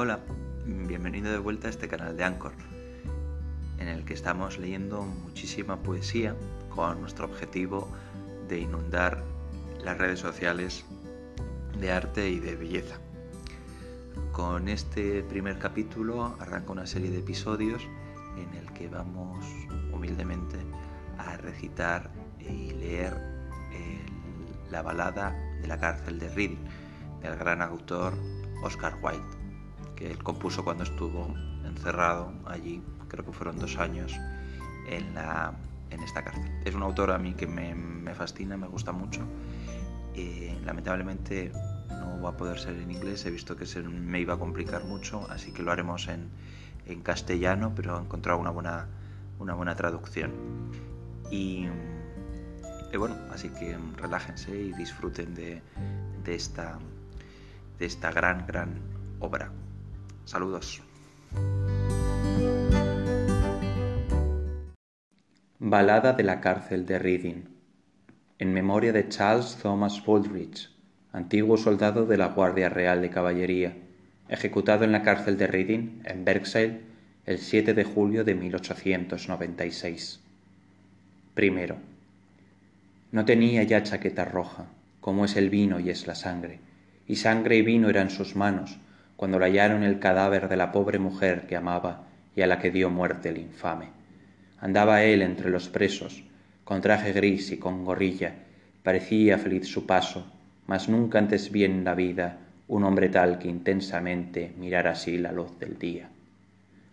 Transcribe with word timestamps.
Hola, 0.00 0.20
bienvenido 0.64 1.32
de 1.32 1.38
vuelta 1.38 1.66
a 1.66 1.70
este 1.70 1.88
canal 1.88 2.16
de 2.16 2.22
Anchor, 2.22 2.52
en 3.80 3.88
el 3.88 4.04
que 4.04 4.14
estamos 4.14 4.56
leyendo 4.56 5.02
muchísima 5.02 5.82
poesía 5.82 6.36
con 6.68 7.00
nuestro 7.00 7.24
objetivo 7.24 7.90
de 8.46 8.60
inundar 8.60 9.24
las 9.82 9.98
redes 9.98 10.20
sociales 10.20 10.84
de 11.80 11.90
arte 11.90 12.30
y 12.30 12.38
de 12.38 12.54
belleza. 12.54 13.00
Con 14.30 14.68
este 14.68 15.24
primer 15.24 15.58
capítulo 15.58 16.36
arranca 16.38 16.70
una 16.70 16.86
serie 16.86 17.10
de 17.10 17.18
episodios 17.18 17.82
en 18.36 18.54
el 18.54 18.72
que 18.74 18.86
vamos 18.86 19.44
humildemente 19.92 20.58
a 21.18 21.38
recitar 21.38 22.08
y 22.38 22.70
leer 22.70 23.16
la 24.70 24.80
balada 24.80 25.32
de 25.60 25.66
la 25.66 25.76
cárcel 25.76 26.20
de 26.20 26.28
Reading 26.28 26.64
del 27.20 27.34
gran 27.34 27.62
autor 27.62 28.14
Oscar 28.62 28.96
Wilde, 29.02 29.37
que 29.98 30.08
él 30.12 30.22
compuso 30.22 30.62
cuando 30.62 30.84
estuvo 30.84 31.34
encerrado 31.64 32.32
allí, 32.46 32.80
creo 33.08 33.24
que 33.24 33.32
fueron 33.32 33.58
dos 33.58 33.78
años, 33.78 34.16
en, 34.88 35.12
la, 35.14 35.54
en 35.90 36.02
esta 36.04 36.22
cárcel. 36.22 36.48
Es 36.64 36.74
un 36.76 36.84
autor 36.84 37.10
a 37.10 37.18
mí 37.18 37.34
que 37.34 37.48
me, 37.48 38.14
fascina, 38.14 38.56
me 38.56 38.68
gusta 38.68 38.92
mucho. 38.92 39.22
Eh, 40.14 40.56
lamentablemente 40.64 41.50
no 41.88 42.22
va 42.22 42.30
a 42.30 42.36
poder 42.36 42.60
ser 42.60 42.76
en 42.76 42.90
inglés, 42.92 43.26
he 43.26 43.30
visto 43.30 43.56
que 43.56 43.66
se 43.66 43.82
me 43.82 44.20
iba 44.20 44.34
a 44.34 44.38
complicar 44.38 44.84
mucho, 44.84 45.26
así 45.30 45.52
que 45.52 45.64
lo 45.64 45.72
haremos 45.72 46.06
en, 46.06 46.28
en 46.86 47.02
castellano, 47.02 47.72
pero 47.74 47.98
he 47.98 48.00
encontrado 48.00 48.38
una 48.38 48.50
buena, 48.50 48.86
una 49.40 49.54
buena 49.54 49.74
traducción. 49.74 50.30
Y, 51.30 51.66
y 52.92 52.96
bueno, 52.96 53.16
así 53.32 53.48
que 53.48 53.76
relájense 53.96 54.56
y 54.56 54.72
disfruten 54.74 55.34
de, 55.34 55.60
de, 56.24 56.34
esta, 56.36 56.78
de 57.80 57.86
esta 57.86 58.12
gran, 58.12 58.46
gran 58.46 58.80
obra. 59.18 59.50
Saludos. 60.28 60.82
Balada 65.58 66.12
de 66.12 66.22
la 66.22 66.42
cárcel 66.42 66.84
de 66.84 66.98
Reading 66.98 67.44
en 68.38 68.52
memoria 68.52 68.92
de 68.92 69.08
Charles 69.08 69.56
Thomas 69.62 70.04
Baldrige, 70.04 70.68
antiguo 71.14 71.56
soldado 71.56 72.04
de 72.04 72.18
la 72.18 72.26
Guardia 72.26 72.68
Real 72.68 73.00
de 73.00 73.08
Caballería, 73.08 73.72
ejecutado 74.28 74.84
en 74.84 74.92
la 74.92 75.02
cárcel 75.02 75.38
de 75.38 75.46
Reading, 75.46 76.02
en 76.04 76.26
Berkshire, 76.26 76.82
el 77.24 77.38
7 77.38 77.72
de 77.72 77.84
julio 77.84 78.22
de 78.22 78.34
1896. 78.34 80.20
Primero. 81.32 81.76
No 83.12 83.24
tenía 83.24 83.62
ya 83.62 83.82
chaqueta 83.82 84.26
roja, 84.26 84.66
como 85.00 85.24
es 85.24 85.36
el 85.36 85.48
vino 85.48 85.80
y 85.80 85.88
es 85.88 86.06
la 86.06 86.14
sangre, 86.14 86.60
y 87.06 87.16
sangre 87.16 87.56
y 87.56 87.62
vino 87.62 87.88
eran 87.88 88.10
sus 88.10 88.36
manos, 88.36 88.78
cuando 89.18 89.40
le 89.40 89.46
hallaron 89.46 89.82
el 89.82 89.98
cadáver 89.98 90.48
de 90.48 90.56
la 90.56 90.70
pobre 90.70 91.00
mujer 91.00 91.48
que 91.48 91.56
amaba 91.56 92.04
y 92.36 92.42
a 92.42 92.46
la 92.46 92.60
que 92.60 92.70
dio 92.70 92.88
muerte 92.88 93.30
el 93.30 93.38
infame. 93.38 93.86
Andaba 94.60 95.02
él 95.02 95.22
entre 95.22 95.50
los 95.50 95.68
presos, 95.68 96.22
con 96.62 96.80
traje 96.80 97.10
gris 97.10 97.50
y 97.50 97.56
con 97.56 97.84
gorrilla, 97.84 98.34
parecía 98.84 99.36
feliz 99.36 99.66
su 99.66 99.86
paso, 99.86 100.24
mas 100.68 100.88
nunca 100.88 101.18
antes 101.18 101.50
vi 101.50 101.64
en 101.64 101.82
la 101.82 101.96
vida 101.96 102.38
un 102.68 102.84
hombre 102.84 103.08
tal 103.08 103.40
que 103.40 103.48
intensamente 103.48 104.52
mirara 104.56 104.92
así 104.92 105.18
la 105.18 105.32
luz 105.32 105.58
del 105.58 105.80
día. 105.80 106.10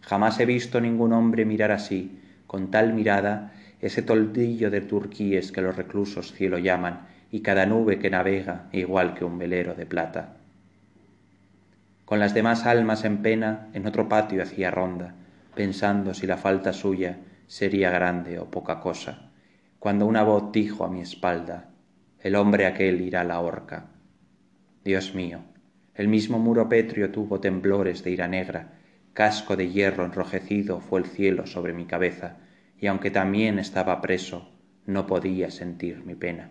Jamás 0.01 0.39
he 0.39 0.47
visto 0.47 0.81
ningún 0.81 1.13
hombre 1.13 1.45
mirar 1.45 1.71
así, 1.71 2.19
con 2.47 2.71
tal 2.71 2.93
mirada, 2.93 3.53
ese 3.81 4.01
toldillo 4.01 4.71
de 4.71 4.81
turquíes 4.81 5.51
que 5.51 5.61
los 5.61 5.75
reclusos 5.75 6.33
cielo 6.33 6.57
llaman, 6.57 7.01
y 7.31 7.41
cada 7.41 7.67
nube 7.67 7.99
que 7.99 8.09
navega 8.09 8.63
igual 8.71 9.13
que 9.13 9.25
un 9.25 9.37
velero 9.37 9.75
de 9.75 9.85
plata. 9.85 10.37
Con 12.05 12.19
las 12.19 12.33
demás 12.33 12.65
almas 12.65 13.03
en 13.03 13.21
pena, 13.21 13.69
en 13.73 13.85
otro 13.87 14.07
patio 14.07 14.41
hacía 14.41 14.71
ronda, 14.71 15.15
pensando 15.55 16.13
si 16.13 16.27
la 16.27 16.37
falta 16.37 16.71
suya 16.71 17.17
sería 17.47 17.89
grande 17.89 18.39
o 18.39 18.45
poca 18.49 18.79
cosa 18.79 19.25
cuando 19.85 20.07
una 20.07 20.23
voz 20.23 20.51
dijo 20.51 20.83
a 20.83 20.89
mi 20.89 21.01
espalda, 21.01 21.69
el 22.19 22.35
hombre 22.35 22.65
aquel 22.65 23.01
irá 23.01 23.21
a 23.21 23.23
la 23.23 23.39
horca. 23.39 23.85
Dios 24.83 25.13
mío, 25.13 25.41
el 25.93 26.07
mismo 26.07 26.39
muro 26.39 26.67
pétreo 26.67 27.11
tuvo 27.11 27.39
temblores 27.39 28.03
de 28.03 28.09
ira 28.09 28.27
negra, 28.27 28.79
casco 29.13 29.55
de 29.55 29.69
hierro 29.69 30.03
enrojecido 30.03 30.79
fue 30.79 31.01
el 31.01 31.05
cielo 31.05 31.45
sobre 31.45 31.73
mi 31.73 31.85
cabeza, 31.85 32.37
y 32.79 32.87
aunque 32.87 33.11
también 33.11 33.59
estaba 33.59 34.01
preso, 34.01 34.49
no 34.87 35.05
podía 35.05 35.51
sentir 35.51 36.03
mi 36.03 36.15
pena. 36.15 36.49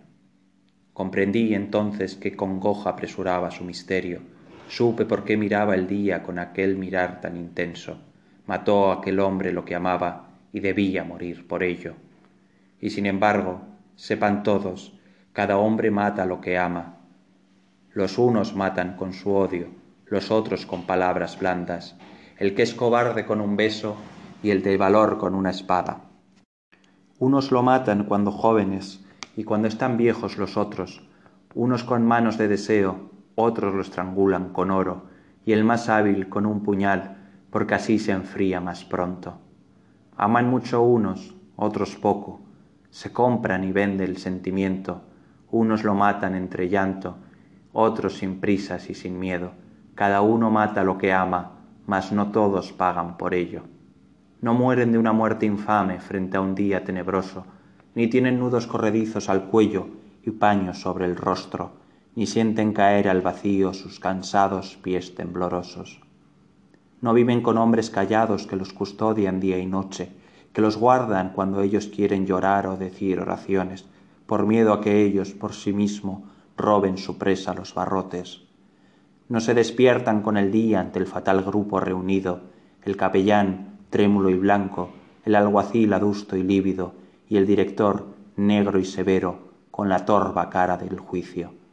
Comprendí 0.93 1.55
entonces 1.55 2.15
qué 2.15 2.37
congoja 2.37 2.91
apresuraba 2.91 3.50
su 3.50 3.65
misterio, 3.65 4.21
supe 4.69 5.05
por 5.05 5.25
qué 5.25 5.37
miraba 5.37 5.75
el 5.75 5.87
día 5.87 6.23
con 6.23 6.39
aquel 6.39 6.77
mirar 6.77 7.21
tan 7.21 7.37
intenso, 7.37 7.99
mató 8.47 8.91
a 8.91 8.97
aquel 8.97 9.21
hombre 9.21 9.53
lo 9.53 9.65
que 9.65 9.75
amaba 9.75 10.29
y 10.53 10.61
debía 10.61 11.05
morir 11.05 11.47
por 11.47 11.63
ello 11.63 11.95
y 12.85 12.91
sin 12.91 13.07
embargo, 13.07 13.63
sepan 13.97 14.43
todos, 14.43 14.93
cada 15.33 15.57
hombre 15.57 15.91
mata 15.91 16.27
lo 16.27 16.43
que 16.43 16.59
ama. 16.59 16.97
Los 17.95 18.19
unos 18.19 18.55
matan 18.55 18.97
con 18.99 19.15
su 19.15 19.33
odio, 19.33 19.69
los 20.05 20.31
otros 20.31 20.67
con 20.67 20.85
palabras 20.85 21.39
blandas, 21.39 21.97
el 22.37 22.55
que 22.55 22.61
es 22.61 22.75
cobarde 22.75 23.25
con 23.25 23.41
un 23.41 23.57
beso 23.57 23.97
y 24.43 24.51
el 24.51 24.63
de 24.63 24.77
valor 24.77 25.17
con 25.17 25.35
una 25.35 25.49
espada. 25.49 26.03
Unos 27.19 27.53
lo 27.53 27.63
matan 27.63 28.05
cuando 28.05 28.31
jóvenes 28.31 29.03
y 29.35 29.45
cuando 29.45 29.67
están 29.67 29.97
viejos 29.97 30.37
los 30.37 30.59
otros, 30.59 31.09
unos 31.55 31.85
con 31.85 32.05
manos 32.05 32.37
de 32.37 32.49
deseo, 32.49 33.13
otros 33.34 33.75
lo 33.75 33.83
estrangulan 33.83 34.50
con 34.53 34.71
oro, 34.71 35.05
y 35.45 35.53
el 35.53 35.65
más 35.65 35.89
hábil 35.89 36.28
con 36.28 36.47
un 36.47 36.62
puñal, 36.62 37.17
porque 37.50 37.75
así 37.75 37.99
se 37.99 38.12
enfría 38.12 38.61
más 38.61 38.84
pronto. 38.84 39.39
Aman 40.17 40.49
mucho 40.49 40.83
unos, 40.83 41.34
otros 41.56 41.97
poco, 41.97 42.41
se 42.91 43.12
compran 43.12 43.65
y 43.65 43.73
vende 43.73 44.05
el 44.05 44.17
sentimiento, 44.17 45.03
unos 45.50 45.84
lo 45.84 45.94
matan 45.94 46.34
entre 46.34 46.69
llanto, 46.69 47.17
otros 47.73 48.15
sin 48.19 48.41
prisas 48.41 48.89
y 48.91 48.94
sin 48.94 49.19
miedo, 49.19 49.53
cada 49.94 50.21
uno 50.21 50.50
mata 50.50 50.84
lo 50.84 50.99
que 50.99 51.12
ama, 51.12 51.53
mas 51.87 52.12
no 52.12 52.31
todos 52.31 52.73
pagan 52.73 53.17
por 53.17 53.34
ello. 53.34 53.62
No 54.41 54.55
mueren 54.55 54.93
de 54.93 54.99
una 54.99 55.12
muerte 55.12 55.47
infame 55.47 56.00
frente 56.00 56.37
a 56.37 56.41
un 56.41 56.55
día 56.55 56.84
tenebroso, 56.84 57.47
ni 57.94 58.09
tienen 58.09 58.39
nudos 58.39 58.67
corredizos 58.67 59.28
al 59.28 59.44
cuello 59.44 59.87
y 60.23 60.31
paños 60.31 60.78
sobre 60.78 61.06
el 61.06 61.17
rostro, 61.17 61.84
ni 62.17 62.27
sienten 62.27 62.73
caer 62.73 63.09
al 63.09 63.23
vacío 63.23 63.75
sus 63.75 63.99
cansados 63.99 64.77
pies 64.83 65.15
temblorosos. 65.15 66.01
No 67.01 67.13
viven 67.13 67.43
con 67.43 67.59
hombres 67.59 67.91
callados 67.91 68.47
que 68.47 68.57
los 68.57 68.73
custodian 68.73 69.41
día 69.41 69.59
y 69.59 69.67
noche, 69.67 70.13
que 70.53 70.63
los 70.63 70.77
guardan 70.77 71.33
cuando 71.35 71.61
ellos 71.61 71.89
quieren 71.89 72.27
llorar 72.27 72.67
o 72.67 72.77
decir 72.77 73.21
oraciones, 73.21 73.87
por 74.27 74.47
miedo 74.47 74.73
a 74.73 74.81
que 74.81 75.03
ellos 75.03 75.33
por 75.33 75.53
sí 75.53 75.73
mismos 75.73 76.23
roben 76.57 76.97
su 76.97 77.19
presa 77.19 77.53
los 77.53 77.75
barrotes. 77.75 78.43
No 79.29 79.41
se 79.41 79.55
despiertan 79.55 80.23
con 80.23 80.37
el 80.37 80.53
día 80.53 80.81
ante 80.81 80.99
el 80.99 81.07
fatal 81.07 81.43
grupo 81.43 81.81
reunido, 81.81 82.43
el 82.85 82.97
capellán, 82.97 83.79
trémulo 83.91 84.31
y 84.31 84.39
blanco, 84.39 84.91
el 85.25 85.35
alguacil 85.35 85.93
adusto 85.93 86.37
y 86.37 86.43
lívido, 86.43 86.95
y 87.29 87.37
el 87.37 87.47
director, 87.47 88.07
negro 88.37 88.79
y 88.79 88.85
severo, 88.85 89.53
con 89.71 89.89
la 89.89 90.05
torva 90.05 90.51
cara 90.51 90.77
del 90.77 90.99
juicio. 91.01 91.64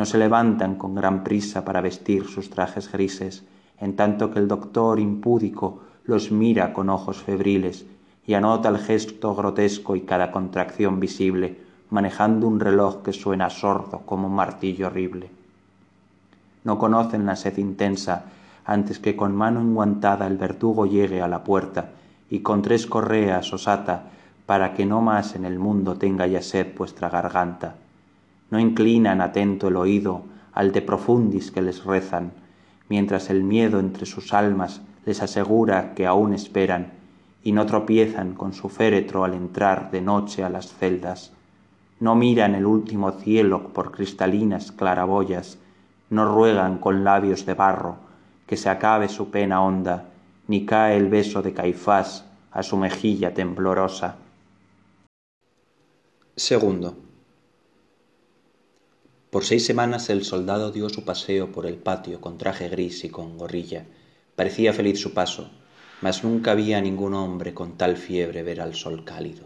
No 0.00 0.06
se 0.06 0.16
levantan 0.16 0.76
con 0.76 0.94
gran 0.94 1.22
prisa 1.22 1.62
para 1.62 1.82
vestir 1.82 2.24
sus 2.24 2.48
trajes 2.48 2.90
grises, 2.90 3.44
en 3.78 3.96
tanto 3.96 4.30
que 4.30 4.38
el 4.38 4.48
doctor 4.48 4.98
impúdico 4.98 5.82
los 6.04 6.32
mira 6.32 6.72
con 6.72 6.88
ojos 6.88 7.18
febriles 7.18 7.84
y 8.26 8.32
anota 8.32 8.70
el 8.70 8.78
gesto 8.78 9.34
grotesco 9.34 9.96
y 9.96 10.00
cada 10.00 10.32
contracción 10.32 11.00
visible, 11.00 11.58
manejando 11.90 12.48
un 12.48 12.60
reloj 12.60 13.02
que 13.02 13.12
suena 13.12 13.50
sordo 13.50 14.00
como 14.06 14.28
un 14.28 14.34
martillo 14.34 14.86
horrible. 14.86 15.28
No 16.64 16.78
conocen 16.78 17.26
la 17.26 17.36
sed 17.36 17.58
intensa 17.58 18.24
antes 18.64 19.00
que 19.00 19.14
con 19.14 19.36
mano 19.36 19.60
enguantada 19.60 20.26
el 20.26 20.38
verdugo 20.38 20.86
llegue 20.86 21.20
a 21.20 21.28
la 21.28 21.44
puerta 21.44 21.90
y 22.30 22.38
con 22.38 22.62
tres 22.62 22.86
correas 22.86 23.52
os 23.52 23.68
ata 23.68 24.04
para 24.46 24.72
que 24.72 24.86
no 24.86 25.02
más 25.02 25.34
en 25.34 25.44
el 25.44 25.58
mundo 25.58 25.96
tenga 25.96 26.26
ya 26.26 26.40
sed 26.40 26.68
vuestra 26.74 27.10
garganta. 27.10 27.74
No 28.50 28.58
inclinan 28.58 29.20
atento 29.20 29.68
el 29.68 29.76
oído 29.76 30.24
al 30.52 30.72
de 30.72 30.82
profundis 30.82 31.50
que 31.50 31.62
les 31.62 31.84
rezan, 31.84 32.32
mientras 32.88 33.30
el 33.30 33.44
miedo 33.44 33.78
entre 33.78 34.06
sus 34.06 34.34
almas 34.34 34.82
les 35.06 35.22
asegura 35.22 35.94
que 35.94 36.06
aún 36.06 36.34
esperan 36.34 36.92
y 37.42 37.52
no 37.52 37.64
tropiezan 37.66 38.34
con 38.34 38.52
su 38.52 38.68
féretro 38.68 39.24
al 39.24 39.34
entrar 39.34 39.90
de 39.90 40.00
noche 40.00 40.44
a 40.44 40.50
las 40.50 40.74
celdas, 40.74 41.32
no 42.00 42.14
miran 42.14 42.54
el 42.54 42.66
último 42.66 43.12
cielo 43.12 43.68
por 43.68 43.92
cristalinas 43.92 44.72
claraboyas, 44.72 45.58
no 46.10 46.34
ruegan 46.34 46.78
con 46.78 47.04
labios 47.04 47.46
de 47.46 47.54
barro 47.54 47.96
que 48.46 48.56
se 48.56 48.68
acabe 48.68 49.08
su 49.08 49.30
pena 49.30 49.62
honda, 49.62 50.08
ni 50.48 50.66
cae 50.66 50.96
el 50.96 51.08
beso 51.08 51.40
de 51.40 51.54
Caifás 51.54 52.24
a 52.50 52.64
su 52.64 52.76
mejilla 52.76 53.32
temblorosa. 53.32 54.16
Segundo. 56.34 57.09
Por 59.30 59.44
seis 59.44 59.64
semanas 59.64 60.10
el 60.10 60.24
soldado 60.24 60.72
dio 60.72 60.88
su 60.88 61.04
paseo 61.04 61.52
por 61.52 61.66
el 61.66 61.76
patio 61.76 62.20
con 62.20 62.36
traje 62.36 62.68
gris 62.68 63.04
y 63.04 63.08
con 63.08 63.38
gorrilla, 63.38 63.86
Parecía 64.40 64.72
feliz 64.72 64.98
su 64.98 65.12
paso, 65.12 65.50
mas 66.00 66.24
nunca 66.24 66.54
vi 66.54 66.72
a 66.72 66.80
ningún 66.80 67.12
hombre 67.12 67.52
con 67.52 67.76
tal 67.76 67.98
fiebre 67.98 68.42
ver 68.42 68.62
al 68.62 68.74
sol 68.74 69.04
cálido. 69.04 69.44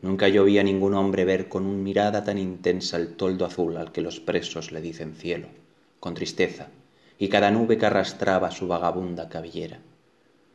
Nunca 0.00 0.26
yo 0.28 0.44
vi 0.44 0.58
a 0.58 0.62
ningún 0.62 0.94
hombre 0.94 1.26
ver 1.26 1.50
con 1.50 1.66
un 1.66 1.82
mirada 1.82 2.24
tan 2.24 2.38
intensa 2.38 2.96
el 2.96 3.14
toldo 3.16 3.44
azul 3.44 3.76
al 3.76 3.92
que 3.92 4.00
los 4.00 4.18
presos 4.18 4.72
le 4.72 4.80
dicen 4.80 5.14
cielo, 5.14 5.48
con 6.00 6.14
tristeza, 6.14 6.68
y 7.18 7.28
cada 7.28 7.50
nube 7.50 7.76
que 7.76 7.84
arrastraba 7.84 8.50
su 8.50 8.68
vagabunda 8.68 9.28
cabellera. 9.28 9.80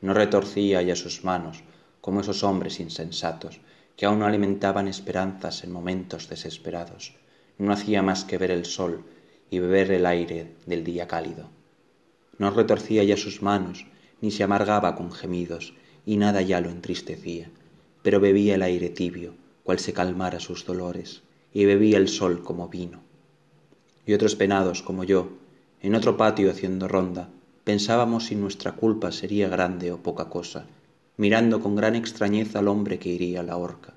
No 0.01 0.15
retorcía 0.15 0.81
ya 0.81 0.95
sus 0.95 1.23
manos, 1.23 1.61
como 2.01 2.21
esos 2.21 2.43
hombres 2.43 2.79
insensatos, 2.79 3.59
que 3.95 4.07
aún 4.07 4.17
no 4.17 4.25
alimentaban 4.25 4.87
esperanzas 4.87 5.63
en 5.63 5.71
momentos 5.71 6.29
desesperados. 6.29 7.13
No 7.57 7.71
hacía 7.73 8.01
más 8.01 8.23
que 8.25 8.37
ver 8.37 8.51
el 8.51 8.65
sol 8.65 9.03
y 9.49 9.59
beber 9.59 9.91
el 9.91 10.05
aire 10.05 10.55
del 10.65 10.83
día 10.83 11.07
cálido. 11.07 11.49
No 12.37 12.49
retorcía 12.49 13.03
ya 13.03 13.17
sus 13.17 13.41
manos, 13.41 13.85
ni 14.21 14.31
se 14.31 14.43
amargaba 14.43 14.95
con 14.95 15.11
gemidos, 15.11 15.73
y 16.05 16.17
nada 16.17 16.41
ya 16.41 16.61
lo 16.61 16.69
entristecía, 16.69 17.49
pero 18.01 18.19
bebía 18.19 18.55
el 18.55 18.63
aire 18.63 18.89
tibio, 18.89 19.33
cual 19.63 19.79
se 19.79 19.93
calmara 19.93 20.39
sus 20.39 20.65
dolores, 20.65 21.21
y 21.53 21.65
bebía 21.65 21.97
el 21.97 22.07
sol 22.07 22.43
como 22.43 22.69
vino. 22.69 23.01
Y 24.05 24.13
otros 24.13 24.35
penados 24.35 24.81
como 24.81 25.03
yo, 25.03 25.29
en 25.81 25.95
otro 25.95 26.17
patio 26.17 26.49
haciendo 26.49 26.87
ronda, 26.87 27.29
pensábamos 27.63 28.25
si 28.25 28.35
nuestra 28.35 28.73
culpa 28.73 29.11
sería 29.11 29.49
grande 29.49 29.91
o 29.91 29.97
poca 29.97 30.29
cosa, 30.29 30.65
mirando 31.17 31.59
con 31.59 31.75
gran 31.75 31.95
extrañeza 31.95 32.59
al 32.59 32.67
hombre 32.67 32.97
que 32.97 33.09
iría 33.09 33.41
a 33.41 33.43
la 33.43 33.57
horca. 33.57 33.93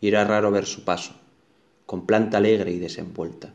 Y 0.00 0.08
era 0.08 0.24
raro 0.24 0.50
ver 0.50 0.66
su 0.66 0.84
paso, 0.84 1.14
con 1.88 2.04
planta 2.04 2.36
alegre 2.36 2.70
y 2.70 2.78
desenvuelta, 2.78 3.54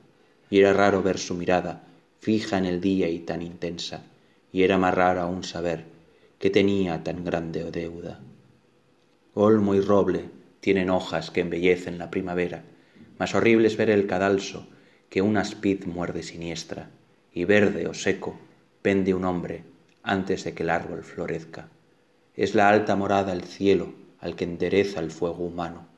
y 0.49 0.57
era 0.57 0.73
raro 0.73 1.03
ver 1.03 1.19
su 1.19 1.35
mirada, 1.35 1.83
fija 2.19 2.57
en 2.57 2.65
el 2.65 2.81
día 2.81 3.07
y 3.07 3.19
tan 3.19 3.43
intensa, 3.43 4.05
y 4.51 4.63
era 4.63 4.79
más 4.79 4.95
raro 4.95 5.21
aún 5.21 5.43
saber 5.43 5.85
que 6.39 6.49
tenía 6.49 7.03
tan 7.03 7.23
grande 7.23 7.63
deuda. 7.69 8.19
Olmo 9.35 9.75
y 9.75 9.81
roble 9.81 10.31
tienen 10.61 10.89
hojas 10.89 11.29
que 11.29 11.41
embellecen 11.41 11.99
la 11.99 12.09
primavera, 12.09 12.63
más 13.19 13.35
horrible 13.35 13.67
es 13.67 13.77
ver 13.77 13.91
el 13.91 14.07
cadalso 14.07 14.65
que 15.11 15.21
un 15.21 15.37
aspid 15.37 15.85
muerde 15.85 16.23
siniestra, 16.23 16.89
y 17.35 17.45
verde 17.45 17.85
o 17.87 17.93
seco 17.93 18.39
pende 18.81 19.13
un 19.13 19.25
hombre 19.25 19.63
antes 20.01 20.43
de 20.43 20.55
que 20.55 20.63
el 20.63 20.71
árbol 20.71 21.03
florezca. 21.03 21.67
Es 22.35 22.55
la 22.55 22.67
alta 22.67 22.95
morada 22.95 23.31
el 23.31 23.43
cielo 23.43 23.93
al 24.19 24.35
que 24.35 24.45
endereza 24.45 25.01
el 25.01 25.11
fuego 25.11 25.45
humano. 25.45 25.92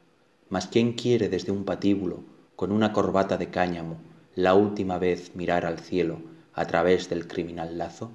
Mas 0.49 0.67
¿quién 0.67 0.93
quiere 0.93 1.29
desde 1.29 1.51
un 1.51 1.65
patíbulo, 1.65 2.23
con 2.55 2.71
una 2.71 2.93
corbata 2.93 3.37
de 3.37 3.49
cáñamo, 3.49 3.97
la 4.35 4.53
última 4.53 4.97
vez 4.97 5.35
mirar 5.35 5.65
al 5.65 5.79
cielo 5.79 6.19
a 6.53 6.65
través 6.65 7.09
del 7.09 7.27
criminal 7.27 7.77
lazo? 7.77 8.11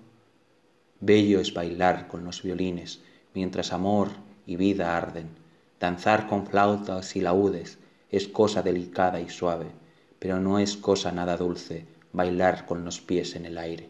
Bello 1.00 1.40
es 1.40 1.52
bailar 1.54 2.08
con 2.08 2.24
los 2.24 2.42
violines 2.42 3.00
mientras 3.34 3.72
amor 3.72 4.10
y 4.46 4.56
vida 4.56 4.96
arden. 4.96 5.28
Danzar 5.80 6.28
con 6.28 6.46
flautas 6.46 7.16
y 7.16 7.20
laúdes 7.20 7.78
es 8.10 8.28
cosa 8.28 8.62
delicada 8.62 9.20
y 9.20 9.28
suave, 9.28 9.66
pero 10.18 10.40
no 10.40 10.58
es 10.58 10.76
cosa 10.76 11.10
nada 11.12 11.36
dulce 11.36 11.86
bailar 12.12 12.66
con 12.66 12.84
los 12.84 13.00
pies 13.00 13.36
en 13.36 13.46
el 13.46 13.56
aire. 13.58 13.88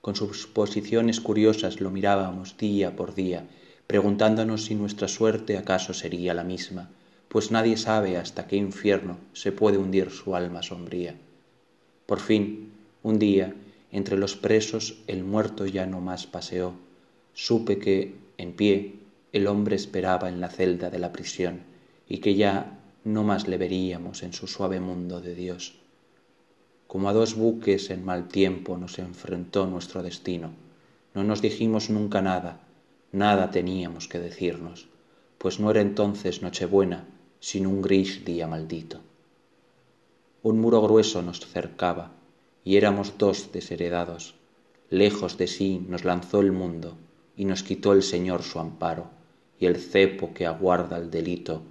Con 0.00 0.14
sus 0.14 0.46
posiciones 0.46 1.20
curiosas 1.20 1.80
lo 1.80 1.90
mirábamos 1.90 2.56
día 2.56 2.94
por 2.94 3.14
día, 3.14 3.46
preguntándonos 3.88 4.66
si 4.66 4.74
nuestra 4.74 5.08
suerte 5.08 5.56
acaso 5.56 5.94
sería 5.94 6.34
la 6.34 6.44
misma, 6.44 6.90
pues 7.28 7.50
nadie 7.50 7.78
sabe 7.78 8.18
hasta 8.18 8.46
qué 8.46 8.56
infierno 8.56 9.16
se 9.32 9.50
puede 9.50 9.78
hundir 9.78 10.10
su 10.10 10.36
alma 10.36 10.62
sombría. 10.62 11.16
Por 12.04 12.20
fin, 12.20 12.70
un 13.02 13.18
día, 13.18 13.54
entre 13.90 14.18
los 14.18 14.36
presos 14.36 14.98
el 15.06 15.24
muerto 15.24 15.64
ya 15.64 15.86
no 15.86 16.02
más 16.02 16.26
paseó. 16.26 16.74
Supe 17.32 17.78
que, 17.78 18.14
en 18.36 18.52
pie, 18.52 18.96
el 19.32 19.46
hombre 19.46 19.76
esperaba 19.76 20.28
en 20.28 20.40
la 20.40 20.50
celda 20.50 20.90
de 20.90 20.98
la 20.98 21.10
prisión 21.10 21.60
y 22.08 22.18
que 22.18 22.34
ya 22.34 22.78
no 23.04 23.24
más 23.24 23.48
le 23.48 23.56
veríamos 23.56 24.22
en 24.22 24.34
su 24.34 24.46
suave 24.46 24.80
mundo 24.80 25.22
de 25.22 25.34
Dios. 25.34 25.78
Como 26.86 27.08
a 27.08 27.14
dos 27.14 27.36
buques 27.36 27.88
en 27.88 28.04
mal 28.04 28.28
tiempo 28.28 28.76
nos 28.76 28.98
enfrentó 28.98 29.66
nuestro 29.66 30.02
destino. 30.02 30.50
No 31.14 31.24
nos 31.24 31.40
dijimos 31.40 31.88
nunca 31.88 32.20
nada, 32.20 32.60
nada 33.12 33.50
teníamos 33.50 34.08
que 34.08 34.18
decirnos, 34.18 34.88
pues 35.38 35.60
no 35.60 35.70
era 35.70 35.80
entonces 35.80 36.42
Nochebuena, 36.42 37.06
sino 37.40 37.70
un 37.70 37.82
gris 37.82 38.24
día 38.24 38.46
maldito. 38.46 39.00
Un 40.42 40.60
muro 40.60 40.80
grueso 40.82 41.22
nos 41.22 41.40
cercaba, 41.40 42.12
y 42.64 42.76
éramos 42.76 43.18
dos 43.18 43.50
desheredados. 43.52 44.34
Lejos 44.90 45.38
de 45.38 45.46
sí 45.46 45.84
nos 45.88 46.04
lanzó 46.04 46.40
el 46.40 46.52
mundo, 46.52 46.96
y 47.36 47.44
nos 47.44 47.62
quitó 47.62 47.92
el 47.92 48.02
Señor 48.02 48.42
su 48.42 48.58
amparo, 48.58 49.10
y 49.58 49.66
el 49.66 49.76
cepo 49.76 50.34
que 50.34 50.46
aguarda 50.46 50.96
el 50.98 51.10
delito 51.10 51.62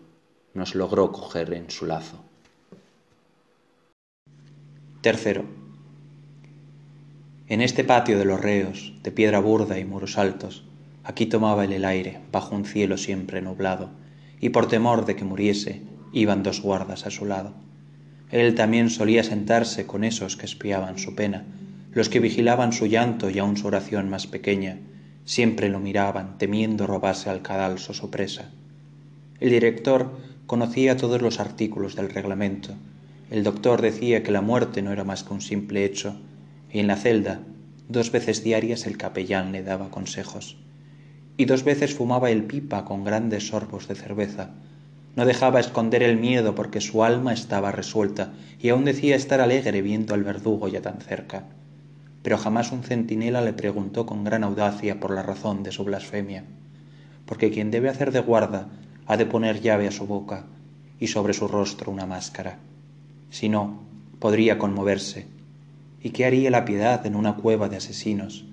nos 0.54 0.76
logró 0.76 1.12
coger 1.12 1.54
en 1.54 1.70
su 1.70 1.86
lazo. 1.86 2.24
Tercero. 5.02 5.46
En 7.48 7.62
este 7.62 7.84
patio 7.84 8.18
de 8.18 8.26
los 8.26 8.42
reos, 8.42 8.94
de 9.04 9.12
piedra 9.12 9.40
burda 9.40 9.80
y 9.80 9.86
muros 9.86 10.18
altos, 10.18 10.67
aquí 11.08 11.26
tomaba 11.26 11.64
él 11.64 11.72
el 11.72 11.86
aire, 11.86 12.20
bajo 12.34 12.54
un 12.54 12.66
cielo 12.66 12.98
siempre 12.98 13.42
nublado, 13.42 13.92
y 14.42 14.50
por 14.50 14.68
temor 14.68 15.06
de 15.06 15.16
que 15.16 15.24
muriese, 15.24 15.82
iban 16.12 16.44
dos 16.44 16.62
guardas 16.62 17.06
a 17.06 17.12
su 17.12 17.26
lado. 17.26 17.54
Él 18.30 18.56
también 18.56 18.90
solía 18.90 19.24
sentarse 19.24 19.88
con 19.88 20.04
esos 20.04 20.36
que 20.36 20.46
espiaban 20.46 21.00
su 21.00 21.16
pena, 21.16 21.46
los 21.94 22.10
que 22.10 22.20
vigilaban 22.20 22.74
su 22.74 22.88
llanto 22.88 23.30
y 23.30 23.40
aun 23.40 23.56
su 23.56 23.68
oración 23.68 24.10
más 24.10 24.28
pequeña, 24.28 24.80
siempre 25.24 25.70
lo 25.70 25.80
miraban, 25.80 26.38
temiendo 26.38 26.88
robase 26.88 27.30
al 27.30 27.42
cadalso 27.42 27.94
su 27.94 28.10
presa. 28.10 28.52
El 29.40 29.52
director 29.52 30.12
conocía 30.46 30.98
todos 30.98 31.22
los 31.22 31.40
artículos 31.40 31.96
del 31.96 32.10
reglamento. 32.10 32.74
El 33.32 33.46
doctor 33.46 33.82
decía 33.82 34.24
que 34.24 34.34
la 34.34 34.42
muerte 34.42 34.82
no 34.82 34.92
era 34.92 35.06
más 35.06 35.24
que 35.24 35.34
un 35.34 35.42
simple 35.42 35.86
hecho, 35.86 36.20
y 36.70 36.80
en 36.80 36.88
la 36.88 36.98
celda, 36.98 37.40
dos 37.88 38.12
veces 38.12 38.44
diarias 38.44 38.86
el 38.86 38.98
capellán 38.98 39.54
le 39.54 39.64
daba 39.64 39.90
consejos. 39.90 40.58
Y 41.38 41.46
dos 41.46 41.64
veces 41.64 41.94
fumaba 41.94 42.32
el 42.32 42.44
pipa 42.44 42.84
con 42.84 43.04
grandes 43.04 43.48
sorbos 43.48 43.88
de 43.88 43.96
cerveza, 43.96 44.50
no 45.18 45.26
dejaba 45.26 45.60
esconder 45.60 46.04
el 46.04 46.18
miedo 46.18 46.54
porque 46.54 46.80
su 46.80 47.04
alma 47.04 47.34
estaba 47.34 47.72
resuelta 47.72 48.34
y 48.62 48.70
aún 48.70 48.86
decía 48.86 49.16
estar 49.16 49.42
alegre 49.42 49.82
viendo 49.82 50.14
al 50.14 50.24
verdugo 50.24 50.68
ya 50.68 50.84
tan 50.84 51.02
cerca. 51.02 51.46
Pero 52.22 52.38
jamás 52.38 52.72
un 52.72 52.84
centinela 52.84 53.42
le 53.42 53.52
preguntó 53.52 54.06
con 54.06 54.24
gran 54.24 54.44
audacia 54.44 55.00
por 55.00 55.10
la 55.10 55.24
razón 55.24 55.64
de 55.64 55.72
su 55.72 55.84
blasfemia, 55.84 56.44
porque 57.26 57.50
quien 57.50 57.72
debe 57.72 57.90
hacer 57.90 58.12
de 58.12 58.20
guarda 58.20 58.68
ha 59.08 59.18
de 59.18 59.26
poner 59.26 59.60
llave 59.60 59.88
a 59.88 59.92
su 59.92 60.06
boca 60.06 60.46
y 61.00 61.08
sobre 61.08 61.34
su 61.34 61.48
rostro 61.48 61.92
una 61.92 62.06
máscara. 62.06 62.60
Si 63.32 63.50
no, 63.50 63.80
podría 64.20 64.60
conmoverse. 64.60 65.26
¿Y 66.04 66.12
qué 66.12 66.26
haría 66.26 66.52
la 66.52 66.64
piedad 66.64 67.04
en 67.08 67.16
una 67.16 67.38
cueva 67.38 67.70
de 67.70 67.78
asesinos? 67.78 68.46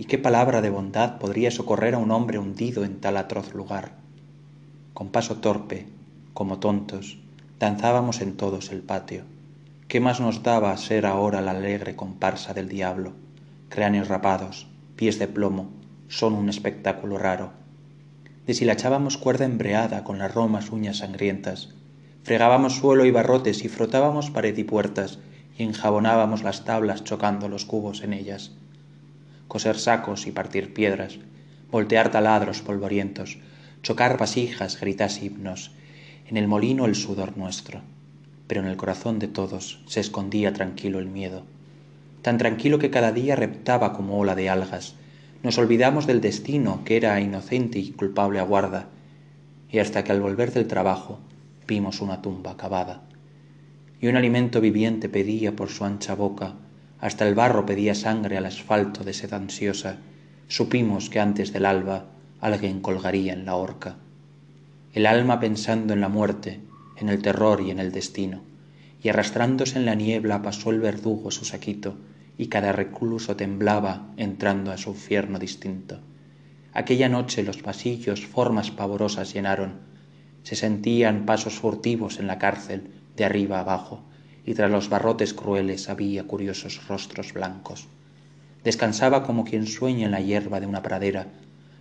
¿Y 0.00 0.04
qué 0.04 0.16
palabra 0.16 0.60
de 0.60 0.70
bondad 0.70 1.18
podría 1.18 1.50
socorrer 1.50 1.96
a 1.96 1.98
un 1.98 2.12
hombre 2.12 2.38
hundido 2.38 2.84
en 2.84 3.00
tal 3.00 3.16
atroz 3.16 3.52
lugar? 3.52 3.94
Con 4.94 5.08
paso 5.08 5.38
torpe, 5.38 5.88
como 6.34 6.60
tontos, 6.60 7.18
danzábamos 7.58 8.20
en 8.20 8.36
todos 8.36 8.70
el 8.70 8.82
patio. 8.82 9.24
¿Qué 9.88 9.98
más 9.98 10.20
nos 10.20 10.44
daba 10.44 10.76
ser 10.76 11.04
ahora 11.04 11.40
la 11.40 11.50
alegre 11.50 11.96
comparsa 11.96 12.54
del 12.54 12.68
diablo? 12.68 13.14
Cráneos 13.70 14.06
rapados, 14.06 14.68
pies 14.94 15.18
de 15.18 15.26
plomo, 15.26 15.68
son 16.06 16.34
un 16.34 16.48
espectáculo 16.48 17.18
raro. 17.18 17.50
Deshilachábamos 18.46 19.16
cuerda 19.16 19.46
embreada 19.46 20.04
con 20.04 20.18
las 20.18 20.32
romas 20.32 20.70
uñas 20.70 20.98
sangrientas, 20.98 21.74
fregábamos 22.22 22.76
suelo 22.76 23.04
y 23.04 23.10
barrotes 23.10 23.64
y 23.64 23.68
frotábamos 23.68 24.30
pared 24.30 24.56
y 24.56 24.62
puertas 24.62 25.18
y 25.56 25.64
enjabonábamos 25.64 26.44
las 26.44 26.64
tablas 26.64 27.02
chocando 27.02 27.48
los 27.48 27.64
cubos 27.64 28.04
en 28.04 28.12
ellas. 28.12 28.52
Coser 29.48 29.78
sacos 29.78 30.26
y 30.26 30.30
partir 30.30 30.74
piedras, 30.74 31.18
voltear 31.70 32.10
taladros 32.10 32.60
polvorientos, 32.60 33.38
chocar 33.82 34.18
vasijas, 34.18 34.78
gritas 34.78 35.22
himnos, 35.22 35.72
en 36.26 36.36
el 36.36 36.46
molino 36.46 36.84
el 36.84 36.94
sudor 36.94 37.36
nuestro, 37.36 37.80
pero 38.46 38.60
en 38.60 38.66
el 38.66 38.76
corazón 38.76 39.18
de 39.18 39.28
todos 39.28 39.80
se 39.86 40.00
escondía 40.00 40.52
tranquilo 40.52 40.98
el 40.98 41.06
miedo, 41.06 41.44
tan 42.22 42.36
tranquilo 42.38 42.78
que 42.78 42.90
cada 42.90 43.12
día 43.12 43.36
reptaba 43.36 43.92
como 43.92 44.18
ola 44.18 44.34
de 44.34 44.50
algas. 44.50 44.94
Nos 45.42 45.56
olvidamos 45.56 46.06
del 46.06 46.20
destino 46.20 46.82
que 46.84 46.96
era 46.96 47.20
inocente 47.20 47.78
y 47.78 47.92
culpable 47.92 48.40
aguarda, 48.40 48.88
y 49.70 49.78
hasta 49.78 50.04
que 50.04 50.12
al 50.12 50.20
volver 50.20 50.52
del 50.52 50.66
trabajo 50.66 51.20
vimos 51.66 52.00
una 52.00 52.20
tumba 52.20 52.56
cavada. 52.56 53.02
Y 54.00 54.08
un 54.08 54.16
alimento 54.16 54.60
viviente 54.60 55.08
pedía 55.08 55.54
por 55.54 55.68
su 55.68 55.84
ancha 55.84 56.14
boca, 56.14 56.54
hasta 57.00 57.26
el 57.26 57.34
barro 57.34 57.64
pedía 57.64 57.94
sangre 57.94 58.36
al 58.36 58.46
asfalto 58.46 59.04
de 59.04 59.12
sed 59.12 59.32
ansiosa, 59.32 59.98
supimos 60.48 61.10
que 61.10 61.20
antes 61.20 61.52
del 61.52 61.66
alba 61.66 62.06
alguien 62.40 62.80
colgaría 62.80 63.32
en 63.32 63.44
la 63.44 63.54
horca. 63.54 63.96
El 64.92 65.06
alma 65.06 65.38
pensando 65.38 65.92
en 65.92 66.00
la 66.00 66.08
muerte, 66.08 66.60
en 66.96 67.08
el 67.08 67.22
terror 67.22 67.60
y 67.60 67.70
en 67.70 67.78
el 67.78 67.92
destino, 67.92 68.40
y 69.02 69.08
arrastrándose 69.08 69.78
en 69.78 69.86
la 69.86 69.94
niebla 69.94 70.42
pasó 70.42 70.70
el 70.70 70.80
verdugo 70.80 71.30
su 71.30 71.44
saquito, 71.44 71.96
y 72.36 72.46
cada 72.46 72.72
recluso 72.72 73.36
temblaba 73.36 74.08
entrando 74.16 74.70
a 74.70 74.76
su 74.76 74.90
infierno 74.90 75.38
distinto. 75.38 76.00
Aquella 76.72 77.08
noche 77.08 77.42
los 77.42 77.58
pasillos 77.58 78.26
formas 78.26 78.70
pavorosas 78.70 79.34
llenaron, 79.34 79.80
se 80.44 80.56
sentían 80.56 81.26
pasos 81.26 81.54
furtivos 81.54 82.18
en 82.20 82.26
la 82.26 82.38
cárcel 82.38 82.90
de 83.16 83.24
arriba 83.24 83.60
abajo, 83.60 84.04
y 84.48 84.54
tras 84.54 84.70
los 84.70 84.88
barrotes 84.88 85.34
crueles 85.34 85.90
había 85.90 86.24
curiosos 86.24 86.80
rostros 86.88 87.34
blancos. 87.34 87.86
Descansaba 88.64 89.22
como 89.22 89.44
quien 89.44 89.66
sueña 89.66 90.06
en 90.06 90.10
la 90.10 90.22
hierba 90.22 90.58
de 90.58 90.64
una 90.64 90.82
pradera. 90.82 91.26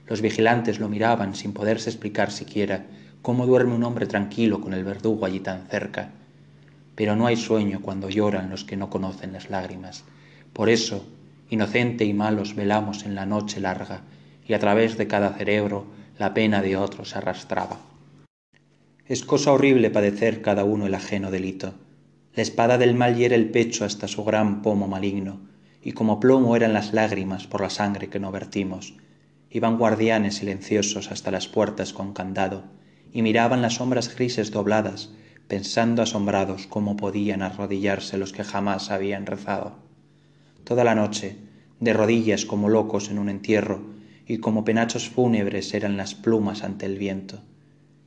Los 0.05 0.19
vigilantes 0.19 0.77
lo 0.77 0.89
miraban 0.89 1.33
sin 1.33 1.53
poderse 1.53 1.89
explicar 1.89 2.29
siquiera 2.29 2.85
cómo 3.21 3.45
duerme 3.45 3.73
un 3.73 3.85
hombre 3.85 4.05
tranquilo 4.05 4.59
con 4.59 4.73
el 4.73 4.83
verdugo 4.83 5.25
allí 5.25 5.39
tan 5.39 5.65
cerca. 5.69 6.09
Pero 6.95 7.15
no 7.15 7.25
hay 7.25 7.37
sueño 7.37 7.79
cuando 7.81 8.09
lloran 8.09 8.49
los 8.49 8.65
que 8.65 8.75
no 8.75 8.89
conocen 8.89 9.31
las 9.31 9.49
lágrimas. 9.49 10.03
Por 10.51 10.67
eso, 10.67 11.07
inocente 11.49 12.03
y 12.03 12.13
malos 12.13 12.53
velamos 12.53 13.05
en 13.05 13.15
la 13.15 13.25
noche 13.25 13.61
larga, 13.61 14.01
y 14.45 14.55
a 14.55 14.59
través 14.59 14.97
de 14.97 15.07
cada 15.07 15.29
cerebro 15.29 15.85
la 16.19 16.33
pena 16.33 16.61
de 16.61 16.75
otros 16.75 17.15
arrastraba. 17.15 17.79
Es 19.05 19.23
cosa 19.23 19.53
horrible 19.53 19.89
padecer 19.89 20.41
cada 20.41 20.65
uno 20.65 20.85
el 20.85 20.95
ajeno 20.95 21.31
delito. 21.31 21.73
La 22.37 22.43
espada 22.43 22.77
del 22.77 22.93
mal 22.93 23.15
hiere 23.15 23.33
el 23.33 23.49
pecho 23.49 23.83
hasta 23.83 24.07
su 24.07 24.23
gran 24.23 24.61
pomo 24.61 24.87
maligno, 24.87 25.39
y 25.81 25.93
como 25.93 26.19
plomo 26.19 26.55
eran 26.55 26.71
las 26.71 26.93
lágrimas 26.93 27.47
por 27.47 27.61
la 27.61 27.71
sangre 27.71 28.09
que 28.09 28.19
no 28.19 28.31
vertimos. 28.31 28.93
Iban 29.49 29.79
guardianes 29.79 30.35
silenciosos 30.35 31.11
hasta 31.11 31.31
las 31.31 31.47
puertas 31.47 31.93
con 31.93 32.13
candado, 32.13 32.65
y 33.11 33.23
miraban 33.23 33.63
las 33.63 33.73
sombras 33.73 34.15
grises 34.15 34.51
dobladas, 34.51 35.09
pensando 35.47 36.03
asombrados 36.03 36.67
cómo 36.67 36.95
podían 36.95 37.41
arrodillarse 37.41 38.19
los 38.19 38.33
que 38.33 38.43
jamás 38.43 38.91
habían 38.91 39.25
rezado. 39.25 39.79
Toda 40.63 40.83
la 40.83 40.93
noche, 40.93 41.37
de 41.79 41.93
rodillas 41.93 42.45
como 42.45 42.69
locos 42.69 43.09
en 43.09 43.17
un 43.17 43.29
entierro, 43.29 43.81
y 44.27 44.37
como 44.37 44.63
penachos 44.63 45.09
fúnebres 45.09 45.73
eran 45.73 45.97
las 45.97 46.13
plumas 46.13 46.63
ante 46.63 46.85
el 46.85 46.99
viento, 46.99 47.41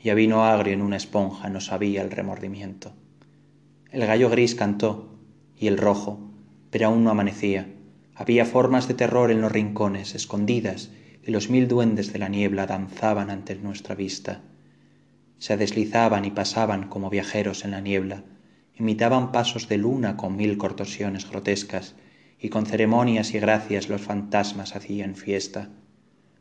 y 0.01 0.11
a 0.11 0.15
vino 0.15 0.45
agrio 0.45 0.75
en 0.75 0.83
una 0.83 0.99
esponja 0.99 1.49
no 1.49 1.61
sabía 1.61 2.03
el 2.03 2.13
remordimiento. 2.13 2.93
El 3.93 4.07
gallo 4.07 4.31
gris 4.31 4.55
cantó, 4.55 5.19
y 5.57 5.67
el 5.67 5.77
rojo, 5.77 6.31
pero 6.71 6.87
aún 6.87 7.03
no 7.03 7.11
amanecía. 7.11 7.67
Había 8.15 8.45
formas 8.45 8.87
de 8.87 8.95
terror 8.95 9.33
en 9.33 9.41
los 9.41 9.51
rincones, 9.51 10.15
escondidas, 10.15 10.91
y 11.27 11.33
los 11.33 11.51
mil 11.51 11.67
duendes 11.67 12.13
de 12.13 12.21
la 12.21 12.29
niebla 12.29 12.67
danzaban 12.67 13.31
ante 13.31 13.57
nuestra 13.57 13.97
vista. 13.97 14.43
Se 15.39 15.57
deslizaban 15.57 16.25
y 16.25 16.31
pasaban 16.31 16.89
como 16.89 17.11
viajeros 17.11 17.65
en 17.65 17.73
la 17.73 17.81
niebla, 17.81 18.23
imitaban 18.79 19.33
pasos 19.33 19.69
de 19.69 19.79
luna 19.79 20.17
con 20.17 20.37
mil 20.37 20.57
contorsiones 20.57 21.29
grotescas, 21.29 21.97
y 22.39 22.49
con 22.49 22.67
ceremonias 22.67 23.35
y 23.35 23.41
gracias 23.41 23.89
los 23.89 24.03
fantasmas 24.03 24.77
hacían 24.77 25.17
fiesta. 25.17 25.69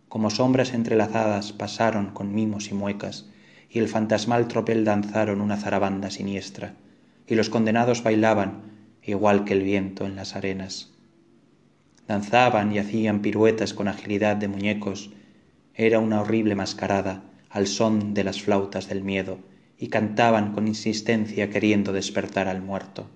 Como 0.07 0.29
sombras 0.29 0.73
entrelazadas 0.75 1.51
pasaron 1.51 2.11
con 2.11 2.31
mimos 2.33 2.69
y 2.69 2.75
muecas, 2.75 3.27
y 3.71 3.79
el 3.79 3.87
fantasmal 3.87 4.47
tropel 4.47 4.85
danzaron 4.85 5.41
una 5.41 5.57
zarabanda 5.57 6.11
siniestra, 6.11 6.75
y 7.29 7.35
los 7.35 7.49
condenados 7.49 8.03
bailaban 8.03 8.63
igual 9.03 9.45
que 9.45 9.53
el 9.53 9.63
viento 9.63 10.05
en 10.05 10.15
las 10.15 10.35
arenas. 10.35 10.91
Danzaban 12.07 12.73
y 12.73 12.79
hacían 12.79 13.21
piruetas 13.21 13.73
con 13.73 13.87
agilidad 13.87 14.35
de 14.35 14.47
muñecos. 14.47 15.11
Era 15.75 15.99
una 15.99 16.21
horrible 16.21 16.55
mascarada 16.55 17.23
al 17.49 17.67
son 17.67 18.13
de 18.13 18.23
las 18.23 18.41
flautas 18.41 18.89
del 18.89 19.03
miedo, 19.03 19.39
y 19.77 19.87
cantaban 19.87 20.53
con 20.53 20.67
insistencia 20.67 21.49
queriendo 21.49 21.93
despertar 21.93 22.47
al 22.47 22.61
muerto. 22.61 23.09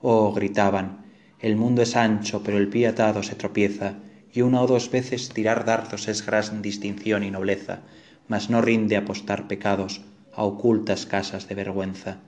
Oh, 0.00 0.32
gritaban, 0.32 1.04
el 1.40 1.56
mundo 1.56 1.82
es 1.82 1.96
ancho, 1.96 2.42
pero 2.44 2.58
el 2.58 2.68
pie 2.68 2.88
atado 2.88 3.22
se 3.22 3.34
tropieza, 3.34 3.94
y 4.32 4.42
una 4.42 4.62
o 4.62 4.66
dos 4.66 4.90
veces 4.90 5.30
tirar 5.30 5.64
dardos 5.64 6.08
es 6.08 6.24
gran 6.24 6.62
distinción 6.62 7.24
y 7.24 7.30
nobleza, 7.30 7.80
mas 8.28 8.50
no 8.50 8.60
rinde 8.60 8.96
apostar 8.96 9.48
pecados 9.48 10.02
a 10.34 10.44
ocultas 10.44 11.06
casas 11.06 11.48
de 11.48 11.54
vergüenza. 11.54 12.18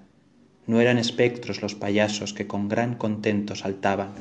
No 0.66 0.80
eran 0.80 0.97
espectros 0.97 1.61
los 1.61 1.75
payasos 1.75 2.33
que 2.33 2.47
con 2.47 2.68
gran 2.68 2.94
contento 2.94 3.54
saltaban, 3.54 4.12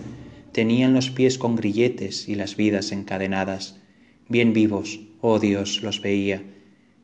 tenían 0.52 0.94
los 0.94 1.10
pies 1.10 1.38
con 1.38 1.56
grilletes 1.56 2.28
y 2.28 2.36
las 2.36 2.58
vidas 2.58 2.92
encadenadas. 2.92 3.80
Bien 4.28 4.52
vivos, 4.52 5.00
oh 5.22 5.40
Dios, 5.40 5.82
los 5.84 6.02
veía, 6.02 6.44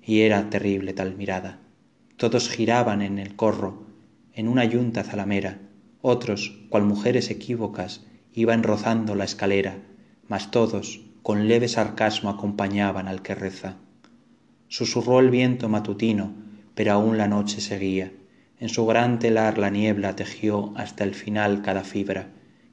y 0.05 0.21
era 0.21 0.49
terrible 0.49 0.93
tal 0.93 1.15
mirada. 1.15 1.59
Todos 2.17 2.49
giraban 2.49 3.01
en 3.01 3.17
el 3.17 3.35
corro, 3.37 3.83
en 4.33 4.49
una 4.49 4.65
yunta 4.65 5.03
zalamera, 5.03 5.59
otros, 6.01 6.59
cual 6.69 6.83
mujeres 6.83 7.29
equívocas, 7.29 8.05
iban 8.33 8.63
rozando 8.63 9.15
la 9.15 9.23
escalera, 9.23 9.77
mas 10.27 10.51
todos, 10.51 10.99
con 11.23 11.47
leve 11.47 11.69
sarcasmo, 11.69 12.29
acompañaban 12.29 13.07
al 13.07 13.21
que 13.21 13.35
reza. 13.35 13.77
Susurró 14.67 15.19
el 15.19 15.29
viento 15.29 15.69
matutino, 15.69 16.33
pero 16.75 16.93
aún 16.93 17.17
la 17.17 17.27
noche 17.27 17.61
seguía 17.61 18.11
en 18.59 18.69
su 18.69 18.85
gran 18.85 19.19
telar 19.19 19.57
la 19.57 19.69
niebla 19.69 20.15
tejió 20.15 20.73
hasta 20.75 21.03
el 21.03 21.15
final 21.15 21.61
cada 21.61 21.83
fibra, 21.83 22.27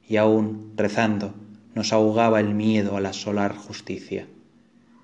y 0.07 0.17
aún, 0.17 0.73
rezando, 0.75 1.33
nos 1.75 1.93
ahogaba 1.93 2.39
el 2.39 2.53
miedo 2.53 2.97
a 2.97 3.01
la 3.01 3.13
solar 3.13 3.55
justicia. 3.55 4.27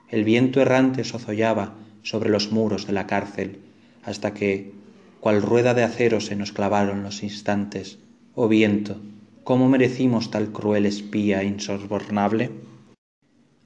El 0.10 0.24
viento 0.24 0.62
errante 0.62 1.04
zozollaba 1.04 1.76
sobre 2.04 2.30
los 2.30 2.52
muros 2.52 2.86
de 2.86 2.94
la 2.94 3.08
cárcel, 3.08 3.60
hasta 4.04 4.34
que, 4.34 4.72
cual 5.20 5.42
rueda 5.42 5.74
de 5.74 5.84
acero, 5.84 6.20
se 6.20 6.36
nos 6.36 6.52
clavaron 6.52 7.04
los 7.04 7.24
instantes. 7.24 8.00
Oh 8.36 8.48
viento, 8.48 8.98
¿cómo 9.44 9.70
merecimos 9.70 10.32
tal 10.32 10.52
cruel 10.52 10.86
espía 10.86 11.44
insobornable? 11.44 12.52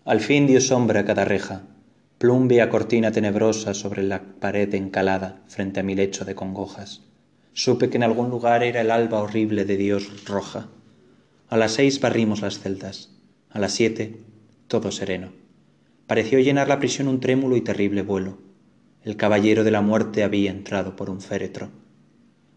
Al 0.06 0.20
fin 0.20 0.48
dio 0.48 0.62
sombra 0.62 1.02
a 1.02 1.06
cada 1.06 1.26
reja, 1.26 1.64
plumbea 2.18 2.70
cortina 2.70 3.12
tenebrosa 3.12 3.76
sobre 3.76 4.02
la 4.02 4.24
pared 4.40 4.74
encalada 4.74 5.44
frente 5.48 5.80
a 5.80 5.84
mi 5.84 5.94
lecho 5.94 6.26
de 6.26 6.34
congojas. 6.34 7.04
Supe 7.54 7.90
que 7.90 7.98
en 7.98 8.04
algún 8.04 8.30
lugar 8.30 8.64
era 8.64 8.82
el 8.82 8.90
alba 8.90 9.22
horrible 9.22 9.66
de 9.66 9.78
Dios 9.78 10.26
roja. 10.26 10.68
A 11.48 11.58
las 11.58 11.74
seis 11.74 12.02
barrimos 12.02 12.42
las 12.42 12.60
celdas. 12.60 13.12
A 13.52 13.60
las 13.60 13.74
siete, 13.74 14.20
todo 14.68 14.92
sereno. 14.92 15.32
Pareció 16.08 16.40
llenar 16.40 16.68
la 16.68 16.80
prisión 16.80 17.08
un 17.08 17.20
trémulo 17.20 17.56
y 17.56 17.62
terrible 17.62 18.02
vuelo. 18.02 18.40
El 19.04 19.16
caballero 19.16 19.64
de 19.64 19.72
la 19.72 19.82
muerte 19.82 20.24
había 20.24 20.50
entrado 20.50 20.96
por 20.96 21.12
un 21.12 21.22
féretro. 21.22 21.70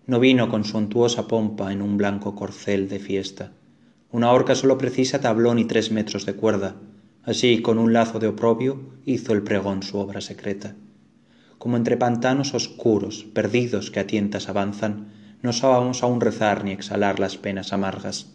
No 0.06 0.20
vino 0.20 0.48
con 0.48 0.64
suntuosa 0.64 1.28
pompa 1.28 1.70
en 1.70 1.82
un 1.82 1.98
blanco 1.98 2.34
corcel 2.34 2.88
de 2.88 2.98
fiesta. 2.98 3.52
Una 4.10 4.32
horca 4.32 4.54
sólo 4.54 4.78
precisa 4.78 5.20
tablón 5.20 5.58
y 5.58 5.66
tres 5.66 5.92
metros 5.92 6.24
de 6.24 6.34
cuerda. 6.34 6.76
Así, 7.22 7.62
con 7.62 7.78
un 7.78 7.92
lazo 7.92 8.18
de 8.18 8.28
oprobio, 8.28 8.80
hizo 9.04 9.32
el 9.32 9.42
pregón 9.42 9.82
su 9.82 9.98
obra 9.98 10.20
secreta 10.20 10.74
como 11.60 11.76
entre 11.76 11.98
pantanos 11.98 12.54
oscuros, 12.54 13.24
perdidos 13.34 13.90
que 13.90 14.00
a 14.00 14.06
tientas 14.06 14.48
avanzan, 14.48 15.12
no 15.42 15.52
sabíamos 15.52 16.02
aún 16.02 16.22
rezar 16.22 16.64
ni 16.64 16.72
exhalar 16.72 17.20
las 17.20 17.36
penas 17.36 17.74
amargas. 17.74 18.32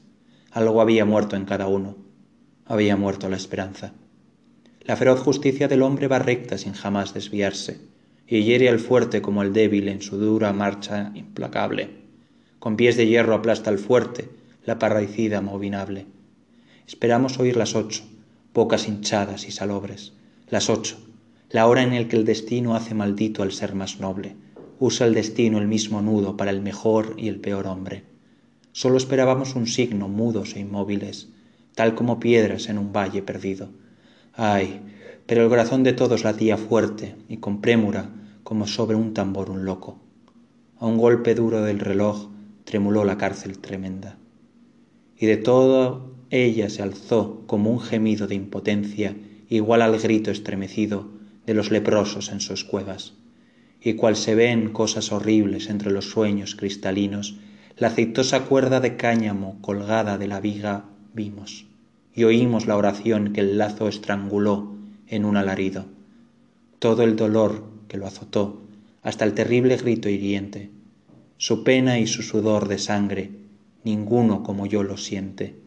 Algo 0.52 0.80
había 0.80 1.06
muerto 1.06 1.36
en 1.36 1.46
cada 1.46 1.66
uno. 1.66 1.98
Había 2.66 2.96
muerto 2.98 3.28
la 3.28 3.36
esperanza. 3.36 3.94
La 4.82 4.96
feroz 4.96 5.22
justicia 5.22 5.68
del 5.68 5.82
hombre 5.82 6.08
va 6.08 6.20
recta 6.20 6.60
sin 6.60 6.74
jamás 6.74 7.16
desviarse, 7.16 7.82
y 8.28 8.44
hiere 8.44 8.70
al 8.70 8.78
fuerte 8.78 9.24
como 9.24 9.42
al 9.42 9.54
débil 9.54 9.88
en 9.88 10.04
su 10.04 10.20
dura 10.20 10.54
marcha 10.54 11.12
implacable. 11.16 11.90
Con 12.60 12.76
pies 12.76 12.96
de 12.96 13.08
hierro 13.08 13.34
aplasta 13.34 13.72
al 13.72 13.80
fuerte 13.80 14.30
la 14.66 14.78
parricida 14.78 15.42
movinable. 15.42 16.06
Esperamos 16.86 17.40
oír 17.40 17.58
las 17.58 17.74
ocho, 17.74 18.04
pocas 18.56 18.88
hinchadas 18.88 19.50
y 19.50 19.52
salobres, 19.52 20.14
las 20.48 20.70
ocho, 20.70 20.96
la 21.50 21.68
hora 21.68 21.84
en 21.84 21.92
el 21.92 22.08
que 22.08 22.16
el 22.16 22.24
destino 22.24 22.74
hace 22.74 22.96
maldito 22.96 23.44
al 23.44 23.52
ser 23.52 23.76
más 23.76 24.00
noble. 24.00 24.38
Usa 24.80 25.06
el 25.06 25.14
destino 25.14 25.58
el 25.58 25.68
mismo 25.68 26.02
nudo 26.02 26.38
para 26.38 26.52
el 26.52 26.62
mejor 26.62 27.16
y 27.18 27.28
el 27.28 27.42
peor 27.42 27.68
hombre. 27.68 28.06
Solo 28.72 28.96
esperábamos 28.96 29.56
un 29.56 29.68
signo, 29.68 30.08
mudos 30.08 30.56
e 30.56 30.62
inmóviles, 30.62 31.28
tal 31.76 31.96
como 31.96 32.22
piedras 32.22 32.70
en 32.70 32.78
un 32.78 32.94
valle 32.94 33.22
perdido. 33.22 33.72
Ay, 34.32 34.80
pero 35.26 35.44
el 35.44 35.50
corazón 35.50 35.84
de 35.84 35.92
todos 35.92 36.24
latía 36.24 36.56
fuerte 36.56 37.18
y 37.28 37.38
con 37.38 37.60
prémura 37.60 38.10
como 38.44 38.68
sobre 38.68 38.96
un 38.96 39.14
tambor 39.14 39.50
un 39.50 39.66
loco. 39.66 40.00
A 40.80 40.86
un 40.86 40.98
golpe 40.98 41.36
duro 41.36 41.62
del 41.62 41.80
reloj 41.80 42.30
tremuló 42.64 43.04
la 43.04 43.18
cárcel 43.18 43.60
tremenda. 43.60 44.18
Y 45.18 45.26
de 45.26 45.36
todo 45.36 46.15
ella 46.44 46.70
se 46.70 46.82
alzó 46.82 47.44
como 47.48 47.72
un 47.72 47.80
gemido 47.80 48.28
de 48.28 48.36
impotencia 48.36 49.16
igual 49.50 49.82
al 49.82 50.00
grito 50.00 50.32
estremecido 50.32 51.08
de 51.46 51.54
los 51.54 51.72
leprosos 51.72 52.30
en 52.32 52.42
sus 52.42 52.64
cuevas, 52.64 53.14
y 53.82 53.94
cual 53.94 54.16
se 54.16 54.36
ven 54.36 54.72
cosas 54.72 55.12
horribles 55.12 55.70
entre 55.70 55.92
los 55.92 56.10
sueños 56.10 56.56
cristalinos, 56.56 57.38
la 57.78 57.88
aceitosa 57.88 58.46
cuerda 58.46 58.80
de 58.80 58.98
cáñamo 58.98 59.62
colgada 59.62 60.18
de 60.18 60.28
la 60.28 60.40
viga 60.40 60.86
vimos, 61.14 61.68
y 62.16 62.24
oímos 62.24 62.66
la 62.66 62.78
oración 62.78 63.34
que 63.34 63.42
el 63.42 63.58
lazo 63.58 63.88
estranguló 63.88 64.74
en 65.08 65.26
un 65.26 65.38
alarido. 65.38 65.86
Todo 66.80 67.04
el 67.04 67.16
dolor 67.16 67.64
que 67.88 67.98
lo 67.98 68.08
azotó, 68.08 68.62
hasta 69.04 69.26
el 69.26 69.34
terrible 69.34 69.78
grito 69.78 70.10
hiriente, 70.10 70.72
su 71.38 71.64
pena 71.64 72.00
y 72.00 72.08
su 72.08 72.24
sudor 72.24 72.68
de 72.68 72.80
sangre, 72.80 73.32
ninguno 73.84 74.42
como 74.42 74.66
yo 74.66 74.82
lo 74.82 74.98
siente. 74.98 75.65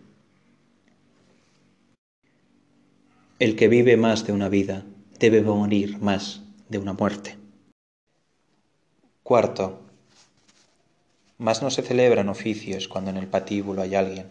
El 3.40 3.54
que 3.54 3.68
vive 3.68 3.97
más 3.97 4.26
de 4.26 4.33
una 4.33 4.49
vida 4.49 4.85
debe 5.21 5.42
morir 5.42 5.99
más 5.99 6.42
de 6.68 6.78
una 6.78 6.92
muerte. 6.92 7.37
Cuarto. 9.23 9.78
Más 11.38 11.62
no 11.62 11.71
se 11.71 11.83
celebran 11.83 12.30
oficios 12.30 12.88
cuando 12.88 13.11
en 13.11 13.16
el 13.16 13.28
patíbulo 13.28 13.83
hay 13.83 13.95
alguien. 13.95 14.26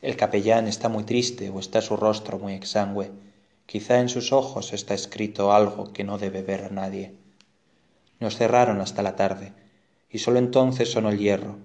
El 0.00 0.16
capellán 0.16 0.66
está 0.66 0.88
muy 0.88 1.04
triste 1.04 1.50
o 1.50 1.60
está 1.60 1.82
su 1.82 1.94
rostro 1.98 2.38
muy 2.38 2.54
exangüe. 2.54 3.10
Quizá 3.66 4.00
en 4.00 4.08
sus 4.08 4.32
ojos 4.32 4.72
está 4.72 4.94
escrito 4.94 5.52
algo 5.52 5.92
que 5.92 6.04
no 6.04 6.16
debe 6.16 6.40
ver 6.40 6.72
nadie. 6.72 7.12
Nos 8.18 8.38
cerraron 8.38 8.80
hasta 8.80 9.02
la 9.02 9.14
tarde, 9.14 9.52
y 10.08 10.20
sólo 10.20 10.38
entonces 10.38 10.90
sonó 10.90 11.10
el 11.10 11.18
hierro. 11.18 11.58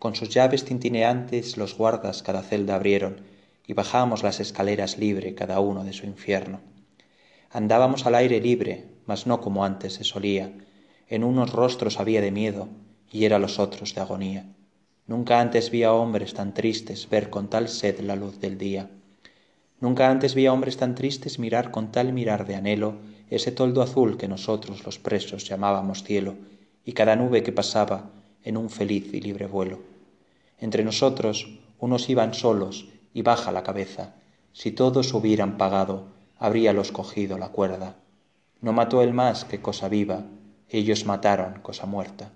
Con 0.00 0.16
sus 0.16 0.30
llaves 0.30 0.64
tintineantes 0.64 1.56
los 1.56 1.76
guardas 1.76 2.24
cada 2.24 2.42
celda 2.42 2.74
abrieron, 2.74 3.20
y 3.66 3.72
bajamos 3.72 4.22
las 4.22 4.40
escaleras 4.40 4.98
libre 4.98 5.34
cada 5.34 5.60
uno 5.60 5.84
de 5.84 5.92
su 5.92 6.06
infierno. 6.06 6.60
Andábamos 7.50 8.06
al 8.06 8.14
aire 8.14 8.40
libre, 8.40 8.86
mas 9.06 9.26
no 9.26 9.40
como 9.40 9.64
antes 9.64 9.94
se 9.94 10.04
solía. 10.04 10.52
En 11.08 11.24
unos 11.24 11.52
rostros 11.52 12.00
había 12.00 12.20
de 12.20 12.30
miedo, 12.30 12.68
y 13.10 13.24
era 13.24 13.38
los 13.38 13.58
otros 13.58 13.94
de 13.94 14.00
agonía. 14.00 14.46
Nunca 15.06 15.40
antes 15.40 15.70
vi 15.70 15.82
a 15.82 15.92
hombres 15.92 16.34
tan 16.34 16.54
tristes 16.54 17.08
ver 17.08 17.30
con 17.30 17.48
tal 17.48 17.68
sed 17.68 18.00
la 18.00 18.16
luz 18.16 18.40
del 18.40 18.58
día. 18.58 18.90
Nunca 19.80 20.10
antes 20.10 20.34
vi 20.34 20.46
a 20.46 20.52
hombres 20.52 20.76
tan 20.76 20.94
tristes 20.94 21.38
mirar 21.38 21.70
con 21.70 21.92
tal 21.92 22.12
mirar 22.12 22.46
de 22.46 22.56
anhelo 22.56 22.96
ese 23.30 23.52
toldo 23.52 23.82
azul 23.82 24.16
que 24.16 24.28
nosotros 24.28 24.84
los 24.84 24.98
presos 24.98 25.44
llamábamos 25.44 26.02
cielo, 26.04 26.36
y 26.84 26.92
cada 26.92 27.16
nube 27.16 27.42
que 27.42 27.52
pasaba 27.52 28.10
en 28.42 28.56
un 28.56 28.70
feliz 28.70 29.12
y 29.12 29.20
libre 29.20 29.46
vuelo. 29.46 29.80
Entre 30.58 30.84
nosotros 30.84 31.58
unos 31.78 32.08
iban 32.08 32.34
solos 32.34 32.88
y 33.14 33.22
baja 33.22 33.52
la 33.52 33.62
cabeza. 33.62 34.16
Si 34.52 34.72
todos 34.72 35.14
hubieran 35.14 35.56
pagado, 35.56 36.08
habríalos 36.38 36.92
cogido 36.92 37.38
la 37.38 37.48
cuerda. 37.48 37.96
No 38.60 38.74
mató 38.74 39.00
el 39.00 39.14
más 39.14 39.46
que 39.46 39.62
cosa 39.62 39.88
viva, 39.88 40.24
ellos 40.68 41.06
mataron 41.06 41.60
cosa 41.60 41.86
muerta. 41.86 42.32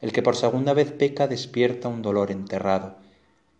El 0.00 0.12
que 0.12 0.22
por 0.22 0.36
segunda 0.36 0.72
vez 0.72 0.92
peca 0.92 1.26
despierta 1.26 1.88
un 1.88 2.00
dolor 2.00 2.30
enterrado, 2.30 2.96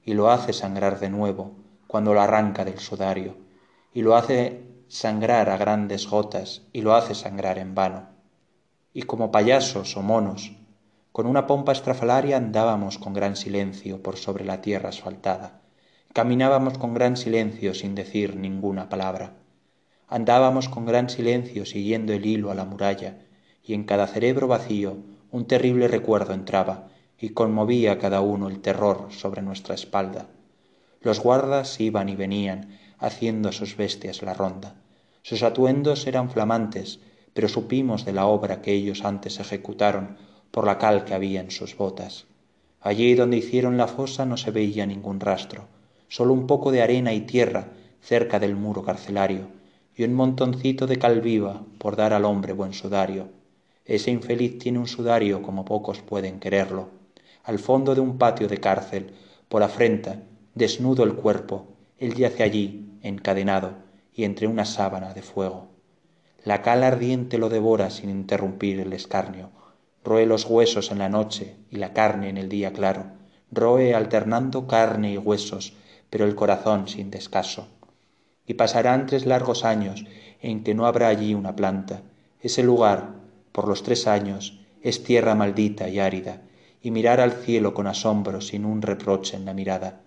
y 0.05 0.15
lo 0.15 0.31
hace 0.31 0.53
sangrar 0.53 1.01
de 1.01 1.11
nuevo 1.11 1.53
cuando 1.87 2.15
lo 2.15 2.21
arranca 2.21 2.65
del 2.65 2.79
sudario, 2.79 3.37
y 3.93 4.03
lo 4.03 4.17
hace 4.17 4.63
sangrar 4.89 5.51
a 5.51 5.57
grandes 5.57 6.09
gotas, 6.09 6.63
y 6.73 6.83
lo 6.83 6.95
hace 6.95 7.15
sangrar 7.15 7.59
en 7.59 7.75
vano. 7.75 8.09
Y 8.93 9.03
como 9.03 9.33
payasos 9.33 9.97
o 9.97 10.03
monos, 10.03 10.53
con 11.11 11.27
una 11.27 11.47
pompa 11.47 11.73
estrafalaria 11.73 12.37
andábamos 12.37 12.99
con 12.99 13.13
gran 13.15 13.35
silencio 13.35 14.03
por 14.03 14.17
sobre 14.17 14.45
la 14.45 14.61
tierra 14.61 14.91
asfaltada, 14.91 15.63
Caminábamos 16.17 16.79
con 16.79 16.95
gran 16.95 17.19
silencio 17.19 17.75
sin 17.75 17.95
decir 17.95 18.37
ninguna 18.37 18.89
palabra. 18.89 19.35
Andábamos 20.09 20.71
con 20.71 20.87
gran 20.87 21.11
silencio 21.11 21.67
siguiendo 21.67 22.15
el 22.15 22.25
hilo 22.25 22.51
a 22.51 22.55
la 22.55 22.65
muralla, 22.65 23.19
y 23.63 23.75
en 23.75 23.85
cada 23.85 24.07
cerebro 24.07 24.49
vacío 24.49 24.97
un 25.31 25.45
terrible 25.45 25.89
recuerdo 25.89 26.33
entraba 26.33 26.89
y 27.21 27.35
conmovía 27.35 27.93
a 27.93 27.99
cada 27.99 28.23
uno 28.23 28.49
el 28.49 28.61
terror 28.61 29.09
sobre 29.11 29.43
nuestra 29.43 29.75
espalda. 29.75 30.29
Los 31.03 31.21
guardas 31.21 31.79
iban 31.81 32.09
y 32.09 32.17
venían, 32.17 32.79
haciendo 32.97 33.51
a 33.51 33.53
sus 33.53 33.77
bestias 33.77 34.23
la 34.23 34.33
ronda. 34.33 34.75
Sus 35.21 35.43
atuendos 35.43 36.07
eran 36.07 36.31
flamantes, 36.31 36.99
pero 37.35 37.47
supimos 37.47 38.07
de 38.07 38.15
la 38.15 38.25
obra 38.25 38.63
que 38.63 38.73
ellos 38.73 39.05
antes 39.05 39.39
ejecutaron 39.39 40.17
por 40.51 40.65
la 40.65 40.79
cal 40.79 41.05
que 41.05 41.13
había 41.13 41.43
en 41.43 41.51
sus 41.51 41.77
botas. 41.77 42.25
Allí 42.81 43.15
donde 43.15 43.37
hicieron 43.37 43.77
la 43.77 43.87
fosa 43.87 44.25
no 44.25 44.39
se 44.39 44.51
veía 44.51 44.87
ningún 44.87 45.21
rastro, 45.21 45.76
solo 46.09 46.33
un 46.33 46.47
poco 46.47 46.73
de 46.73 46.83
arena 46.83 47.13
y 47.13 47.23
tierra 47.23 47.69
cerca 48.01 48.39
del 48.39 48.55
muro 48.55 48.85
carcelario, 48.85 49.49
y 49.97 50.05
un 50.05 50.15
montoncito 50.15 50.87
de 50.87 50.99
cal 50.99 51.21
viva 51.21 51.65
por 51.79 51.97
dar 51.97 52.13
al 52.13 52.25
hombre 52.25 52.53
buen 52.53 52.73
sudario. 52.73 53.29
Ese 53.85 54.11
infeliz 54.11 54.59
tiene 54.59 54.79
un 54.79 54.87
sudario 54.87 55.43
como 55.43 55.65
pocos 55.65 56.01
pueden 56.01 56.39
quererlo. 56.39 56.89
Al 57.45 57.59
fondo 57.59 57.95
de 57.95 58.01
un 58.01 58.19
patio 58.19 58.49
de 58.49 58.59
cárcel, 58.59 59.13
por 59.49 59.63
afrenta, 59.63 60.23
desnudo 60.55 61.05
el 61.05 61.15
cuerpo, 61.15 61.67
él 61.99 62.15
yace 62.15 62.43
allí, 62.43 62.91
encadenado, 63.03 63.73
y 64.13 64.25
entre 64.25 64.47
una 64.47 64.65
sábana 64.65 65.15
de 65.15 65.23
fuego. 65.23 65.69
La 66.45 66.63
cal 66.63 66.83
ardiente 66.85 67.39
lo 67.39 67.49
devora 67.49 67.91
sin 67.91 68.11
interrumpir 68.11 68.81
el 68.81 68.93
escarnio, 68.93 69.51
roe 70.05 70.27
los 70.27 70.45
huesos 70.45 70.91
en 70.91 70.99
la 70.99 71.09
noche 71.09 71.57
y 71.71 71.77
la 71.77 71.93
carne 71.93 72.29
en 72.29 72.37
el 72.37 72.49
día 72.49 72.73
claro, 72.73 73.07
roe 73.51 73.95
alternando 73.95 74.67
carne 74.67 75.13
y 75.13 75.19
huesos, 75.19 75.75
pero 76.11 76.25
el 76.25 76.35
corazón 76.35 76.89
sin 76.89 77.11
descaso. 77.11 77.69
Y 78.47 78.55
pasarán 78.55 79.07
tres 79.07 79.27
largos 79.27 79.65
años 79.65 80.05
en 80.41 80.63
que 80.63 80.75
no 80.75 80.87
habrá 80.87 81.09
allí 81.09 81.35
una 81.35 81.57
planta. 81.57 82.03
Ese 82.41 82.63
lugar, 82.63 83.15
por 83.53 83.67
los 83.69 83.83
tres 83.83 84.07
años, 84.07 84.61
es 84.83 85.03
tierra 85.03 85.35
maldita 85.35 85.89
y 85.89 85.99
árida, 85.99 86.43
y 86.81 86.91
mirar 86.91 87.21
al 87.21 87.33
cielo 87.33 87.75
con 87.75 87.87
asombro 87.87 88.41
sin 88.41 88.65
un 88.65 88.83
reproche 88.83 89.37
en 89.37 89.45
la 89.45 89.55
mirada. 89.55 90.01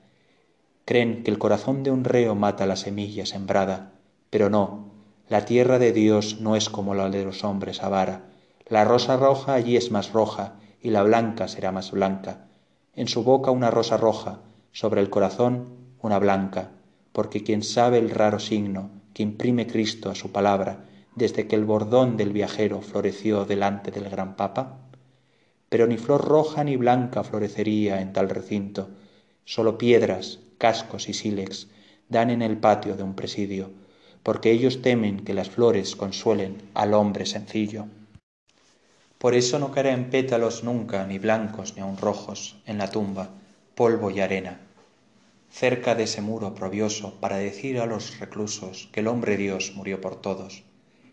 Creen 0.86 1.24
que 1.24 1.32
el 1.32 1.38
corazón 1.38 1.84
de 1.84 1.92
un 1.92 2.04
reo 2.04 2.36
mata 2.36 2.66
la 2.66 2.76
semilla 2.76 3.26
sembrada, 3.26 3.92
pero 4.30 4.50
no, 4.50 4.92
la 5.28 5.46
tierra 5.46 5.78
de 5.78 5.92
Dios 5.92 6.40
no 6.40 6.56
es 6.56 6.70
como 6.70 6.96
la 6.96 7.10
de 7.10 7.26
los 7.26 7.44
hombres 7.44 7.84
avara. 7.84 8.26
La 8.68 8.86
rosa 8.86 9.18
roja 9.18 9.54
allí 9.54 9.76
es 9.76 9.92
más 9.92 10.14
roja, 10.14 10.56
y 10.82 10.92
la 10.92 11.04
blanca 11.04 11.48
será 11.48 11.72
más 11.72 11.92
blanca. 11.92 12.48
En 12.96 13.08
su 13.08 13.24
boca 13.24 13.52
una 13.52 13.70
rosa 13.70 13.98
roja, 13.98 14.40
sobre 14.72 15.02
el 15.02 15.10
corazón 15.10 15.80
una 16.02 16.20
blanca, 16.20 16.72
porque 17.12 17.44
quien 17.44 17.64
sabe 17.64 17.98
el 17.98 18.10
raro 18.10 18.40
signo 18.40 18.90
que 19.14 19.24
imprime 19.24 19.68
Cristo 19.68 20.10
a 20.10 20.16
su 20.16 20.32
palabra 20.32 20.86
desde 21.16 21.48
que 21.48 21.56
el 21.56 21.66
bordón 21.66 22.16
del 22.16 22.32
viajero 22.32 22.82
floreció 22.82 23.46
delante 23.46 23.92
del 23.92 24.10
gran 24.10 24.36
Papa? 24.36 24.78
Pero 25.68 25.88
ni 25.88 25.98
flor 25.98 26.26
roja 26.26 26.64
ni 26.64 26.78
blanca 26.78 27.24
florecería 27.24 28.02
en 28.02 28.14
tal 28.14 28.30
recinto, 28.30 28.90
sólo 29.46 29.78
piedras, 29.78 30.40
cascos 30.58 31.10
y 31.10 31.14
sílex 31.14 31.68
dan 32.08 32.30
en 32.30 32.42
el 32.42 32.58
patio 32.58 32.96
de 32.96 33.04
un 33.04 33.16
presidio, 33.16 33.70
porque 34.24 34.52
ellos 34.52 34.82
temen 34.82 35.20
que 35.20 35.34
las 35.34 35.50
flores 35.50 35.96
consuelen 35.96 36.62
al 36.74 36.94
hombre 36.94 37.26
sencillo. 37.26 37.86
Por 39.18 39.34
eso 39.36 39.60
no 39.60 39.72
caerán 39.72 40.10
pétalos 40.10 40.64
nunca, 40.64 41.06
ni 41.06 41.20
blancos 41.20 41.76
ni 41.76 41.82
aun 41.82 41.98
rojos, 41.98 42.58
en 42.66 42.78
la 42.78 42.90
tumba, 42.90 43.30
polvo 43.76 44.12
y 44.12 44.22
arena, 44.22 44.60
cerca 45.50 45.96
de 45.96 46.04
ese 46.04 46.22
muro 46.22 46.48
oprobioso 46.48 47.20
para 47.20 47.38
decir 47.38 47.80
a 47.80 47.86
los 47.86 48.20
reclusos 48.20 48.90
que 48.92 49.00
el 49.00 49.08
hombre 49.08 49.38
Dios 49.38 49.74
murió 49.76 50.00
por 50.00 50.16
todos. 50.16 50.64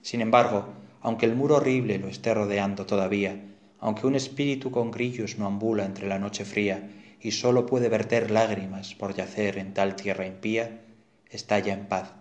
Sin 0.02 0.20
embargo, 0.20 0.66
aunque 1.00 1.26
el 1.26 1.34
muro 1.34 1.56
horrible 1.56 1.98
lo 1.98 2.08
esté 2.08 2.34
rodeando 2.34 2.86
todavía, 2.86 3.42
aunque 3.80 4.06
un 4.06 4.14
espíritu 4.14 4.70
con 4.70 4.90
grillos 4.90 5.38
no 5.38 5.46
ambula 5.46 5.84
entre 5.84 6.08
la 6.08 6.18
noche 6.18 6.44
fría 6.44 6.90
y 7.20 7.32
sólo 7.32 7.66
puede 7.66 7.88
verter 7.88 8.30
lágrimas 8.30 8.94
por 8.94 9.14
yacer 9.14 9.58
en 9.58 9.74
tal 9.74 9.96
tierra 9.96 10.26
impía, 10.26 10.82
está 11.30 11.58
ya 11.58 11.72
en 11.72 11.86
paz, 11.86 12.12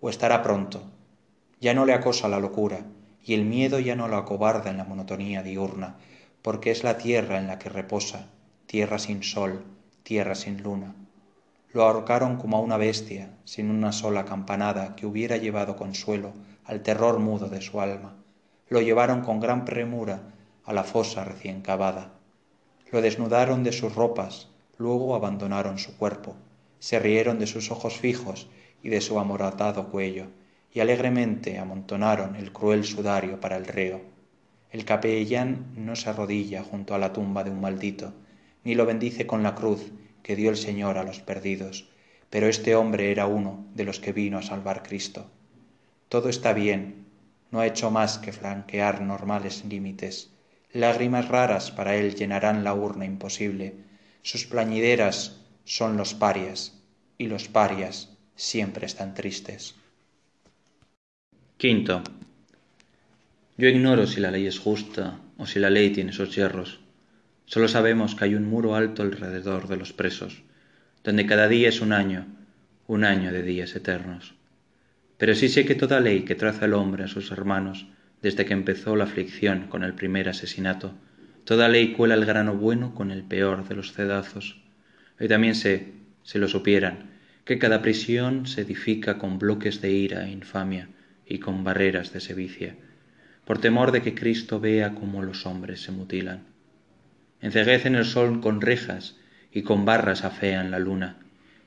o 0.00 0.10
estará 0.10 0.42
pronto. 0.42 0.82
Ya 1.60 1.74
no 1.74 1.86
le 1.86 1.92
acosa 1.92 2.28
la 2.28 2.40
locura, 2.40 2.84
y 3.24 3.34
el 3.34 3.44
miedo 3.44 3.78
ya 3.80 3.96
no 3.96 4.08
lo 4.08 4.16
acobarda 4.16 4.70
en 4.70 4.76
la 4.76 4.84
monotonía 4.84 5.42
diurna, 5.42 5.98
porque 6.42 6.70
es 6.70 6.84
la 6.84 6.98
tierra 6.98 7.38
en 7.38 7.46
la 7.46 7.58
que 7.58 7.68
reposa, 7.68 8.30
tierra 8.66 8.98
sin 8.98 9.22
sol, 9.22 9.64
tierra 10.02 10.34
sin 10.34 10.62
luna, 10.62 10.94
lo 11.72 11.84
ahorcaron 11.84 12.36
como 12.36 12.56
a 12.56 12.60
una 12.60 12.76
bestia, 12.76 13.30
sin 13.44 13.70
una 13.70 13.92
sola 13.92 14.24
campanada 14.24 14.96
que 14.96 15.06
hubiera 15.06 15.36
llevado 15.36 15.76
consuelo 15.76 16.32
al 16.64 16.82
terror 16.82 17.20
mudo 17.20 17.48
de 17.48 17.60
su 17.60 17.80
alma. 17.80 18.16
Lo 18.68 18.80
llevaron 18.80 19.22
con 19.22 19.38
gran 19.38 19.64
premura 19.64 20.22
a 20.64 20.72
la 20.72 20.82
fosa 20.82 21.24
recién 21.24 21.62
cavada. 21.62 22.12
Lo 22.90 23.00
desnudaron 23.00 23.62
de 23.62 23.72
sus 23.72 23.94
ropas, 23.94 24.48
luego 24.78 25.14
abandonaron 25.14 25.78
su 25.78 25.96
cuerpo, 25.96 26.34
se 26.80 26.98
rieron 26.98 27.38
de 27.38 27.46
sus 27.46 27.70
ojos 27.70 27.98
fijos 27.98 28.48
y 28.82 28.88
de 28.88 29.00
su 29.00 29.20
amoratado 29.20 29.90
cuello, 29.90 30.26
y 30.72 30.80
alegremente 30.80 31.58
amontonaron 31.58 32.34
el 32.34 32.52
cruel 32.52 32.84
sudario 32.84 33.38
para 33.38 33.56
el 33.56 33.66
reo. 33.66 34.00
El 34.70 34.84
capellán 34.84 35.66
no 35.76 35.94
se 35.94 36.10
arrodilla 36.10 36.64
junto 36.64 36.94
a 36.94 36.98
la 36.98 37.12
tumba 37.12 37.44
de 37.44 37.50
un 37.50 37.60
maldito, 37.60 38.12
ni 38.64 38.74
lo 38.74 38.86
bendice 38.86 39.26
con 39.26 39.42
la 39.42 39.54
cruz, 39.54 39.92
que 40.22 40.36
dio 40.36 40.50
el 40.50 40.56
Señor 40.56 40.98
a 40.98 41.04
los 41.04 41.20
perdidos, 41.20 41.88
pero 42.30 42.46
este 42.46 42.74
hombre 42.74 43.10
era 43.10 43.26
uno 43.26 43.66
de 43.74 43.84
los 43.84 44.00
que 44.00 44.12
vino 44.12 44.38
a 44.38 44.42
salvar 44.42 44.82
Cristo. 44.82 45.30
Todo 46.08 46.28
está 46.28 46.52
bien, 46.52 47.06
no 47.50 47.60
ha 47.60 47.66
hecho 47.66 47.90
más 47.90 48.18
que 48.18 48.32
flanquear 48.32 49.00
normales 49.00 49.64
límites. 49.64 50.30
Lágrimas 50.72 51.28
raras 51.28 51.70
para 51.70 51.96
él 51.96 52.14
llenarán 52.14 52.62
la 52.64 52.74
urna 52.74 53.04
imposible. 53.04 53.74
Sus 54.22 54.46
plañideras 54.46 55.40
son 55.64 55.96
los 55.96 56.14
parias, 56.14 56.80
y 57.18 57.26
los 57.26 57.48
parias 57.48 58.08
siempre 58.36 58.86
están 58.86 59.14
tristes. 59.14 59.74
Quinto. 61.56 62.02
Yo 63.58 63.68
ignoro 63.68 64.06
si 64.06 64.20
la 64.20 64.30
ley 64.30 64.46
es 64.46 64.58
justa 64.58 65.20
o 65.36 65.46
si 65.46 65.58
la 65.58 65.68
ley 65.68 65.90
tiene 65.90 66.12
sus 66.12 66.34
hierros. 66.34 66.79
Solo 67.50 67.66
sabemos 67.66 68.14
que 68.14 68.26
hay 68.26 68.36
un 68.36 68.46
muro 68.46 68.76
alto 68.76 69.02
alrededor 69.02 69.66
de 69.66 69.76
los 69.76 69.92
presos, 69.92 70.44
donde 71.02 71.26
cada 71.26 71.48
día 71.48 71.68
es 71.68 71.80
un 71.80 71.92
año, 71.92 72.26
un 72.86 73.02
año 73.02 73.32
de 73.32 73.42
días 73.42 73.74
eternos. 73.74 74.34
Pero 75.18 75.34
sí 75.34 75.48
sé 75.48 75.64
que 75.64 75.74
toda 75.74 75.98
ley 75.98 76.20
que 76.22 76.36
traza 76.36 76.66
el 76.66 76.74
hombre 76.74 77.02
a 77.02 77.08
sus 77.08 77.32
hermanos, 77.32 77.88
desde 78.22 78.44
que 78.44 78.52
empezó 78.52 78.94
la 78.94 79.02
aflicción 79.02 79.66
con 79.66 79.82
el 79.82 79.94
primer 79.94 80.28
asesinato, 80.28 80.94
toda 81.42 81.68
ley 81.68 81.90
cuela 81.90 82.14
el 82.14 82.24
grano 82.24 82.54
bueno 82.54 82.94
con 82.94 83.10
el 83.10 83.24
peor 83.24 83.66
de 83.66 83.74
los 83.74 83.94
cedazos. 83.94 84.62
Y 85.18 85.26
también 85.26 85.56
sé, 85.56 85.88
si 86.22 86.38
lo 86.38 86.46
supieran, 86.46 87.10
que 87.44 87.58
cada 87.58 87.82
prisión 87.82 88.46
se 88.46 88.60
edifica 88.60 89.18
con 89.18 89.40
bloques 89.40 89.80
de 89.80 89.90
ira 89.90 90.24
e 90.24 90.30
infamia 90.30 90.88
y 91.26 91.40
con 91.40 91.64
barreras 91.64 92.12
de 92.12 92.20
sevicia, 92.20 92.76
por 93.44 93.58
temor 93.58 93.90
de 93.90 94.02
que 94.02 94.14
Cristo 94.14 94.60
vea 94.60 94.94
cómo 94.94 95.20
los 95.24 95.46
hombres 95.46 95.80
se 95.82 95.90
mutilan. 95.90 96.44
Enceguecen 97.42 97.94
el 97.94 98.04
sol 98.04 98.40
con 98.40 98.60
rejas 98.60 99.16
y 99.52 99.62
con 99.62 99.84
barras 99.84 100.24
afean 100.24 100.70
la 100.70 100.78
luna, 100.78 101.16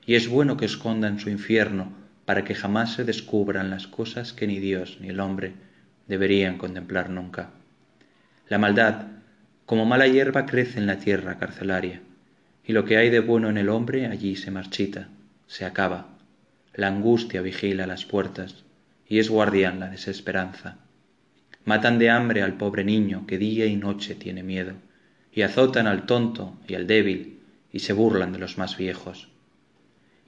y 0.06 0.14
es 0.14 0.28
bueno 0.28 0.56
que 0.56 0.66
escondan 0.66 1.18
su 1.18 1.30
infierno 1.30 1.92
para 2.24 2.44
que 2.44 2.54
jamás 2.54 2.94
se 2.94 3.04
descubran 3.04 3.70
las 3.70 3.86
cosas 3.86 4.32
que 4.32 4.46
ni 4.46 4.60
Dios 4.60 4.98
ni 5.00 5.08
el 5.08 5.20
hombre 5.20 5.52
deberían 6.06 6.58
contemplar 6.58 7.10
nunca. 7.10 7.50
La 8.48 8.58
maldad, 8.58 9.06
como 9.66 9.86
mala 9.86 10.06
hierba, 10.06 10.46
crece 10.46 10.78
en 10.78 10.86
la 10.86 10.98
tierra 10.98 11.38
carcelaria, 11.38 12.00
y 12.66 12.72
lo 12.72 12.84
que 12.84 12.96
hay 12.96 13.10
de 13.10 13.20
bueno 13.20 13.50
en 13.50 13.58
el 13.58 13.68
hombre 13.68 14.06
allí 14.06 14.36
se 14.36 14.50
marchita, 14.50 15.08
se 15.46 15.64
acaba. 15.64 16.08
La 16.74 16.88
angustia 16.88 17.40
vigila 17.42 17.86
las 17.86 18.04
puertas, 18.04 18.64
y 19.08 19.18
es 19.18 19.28
guardián 19.28 19.80
la 19.80 19.90
desesperanza. 19.90 20.78
Matan 21.64 21.98
de 21.98 22.10
hambre 22.10 22.42
al 22.42 22.54
pobre 22.54 22.84
niño 22.84 23.26
que 23.26 23.38
día 23.38 23.66
y 23.66 23.76
noche 23.76 24.14
tiene 24.14 24.42
miedo, 24.42 24.74
y 25.34 25.42
azotan 25.42 25.86
al 25.86 26.06
tonto 26.06 26.56
y 26.68 26.74
al 26.74 26.86
débil, 26.86 27.40
y 27.72 27.80
se 27.80 27.92
burlan 27.92 28.32
de 28.32 28.38
los 28.38 28.56
más 28.56 28.76
viejos. 28.76 29.28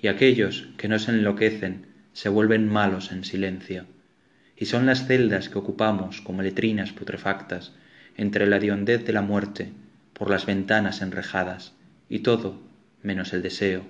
Y 0.01 0.09
aquellos 0.09 0.69
que 0.77 0.88
no 0.88 0.99
se 0.99 1.12
enloquecen 1.12 1.87
se 2.12 2.29
vuelven 2.29 2.69
malos 2.69 3.12
en 3.12 3.25
silencio, 3.25 3.85
y 4.57 4.66
son 4.66 4.85
las 4.85 5.07
celdas 5.07 5.49
que 5.49 5.59
ocupamos 5.59 6.21
como 6.23 6.42
letrinas 6.42 6.92
putrefactas 6.92 7.73
entre 8.16 8.47
la 8.47 8.57
hediondez 8.57 9.05
de 9.05 9.12
la 9.12 9.23
muerte, 9.23 9.73
por 10.12 10.29
las 10.29 10.47
ventanas 10.47 11.03
enrejadas, 11.03 11.75
y 12.09 12.21
todo, 12.21 12.61
menos 13.03 13.33
el 13.33 13.42
deseo, 13.42 13.85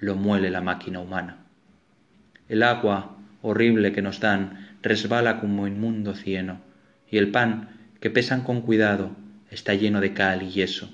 lo 0.00 0.14
muele 0.14 0.50
la 0.50 0.60
máquina 0.60 1.00
humana. 1.00 1.38
El 2.48 2.62
agua 2.62 3.18
horrible 3.42 3.92
que 3.92 4.02
nos 4.02 4.20
dan 4.20 4.76
resbala 4.82 5.40
como 5.40 5.66
inmundo 5.66 6.14
cieno, 6.14 6.60
y 7.10 7.18
el 7.18 7.30
pan 7.30 7.70
que 8.00 8.10
pesan 8.10 8.42
con 8.42 8.62
cuidado 8.62 9.10
está 9.54 9.74
lleno 9.74 10.00
de 10.00 10.12
cal 10.12 10.42
y 10.42 10.50
yeso, 10.50 10.92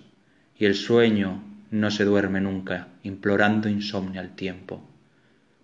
y 0.57 0.67
el 0.67 0.75
sueño 0.75 1.43
no 1.71 1.91
se 1.91 2.05
duerme 2.05 2.41
nunca, 2.41 2.89
implorando 3.03 3.69
insomnio 3.69 4.21
al 4.21 4.35
tiempo. 4.35 4.87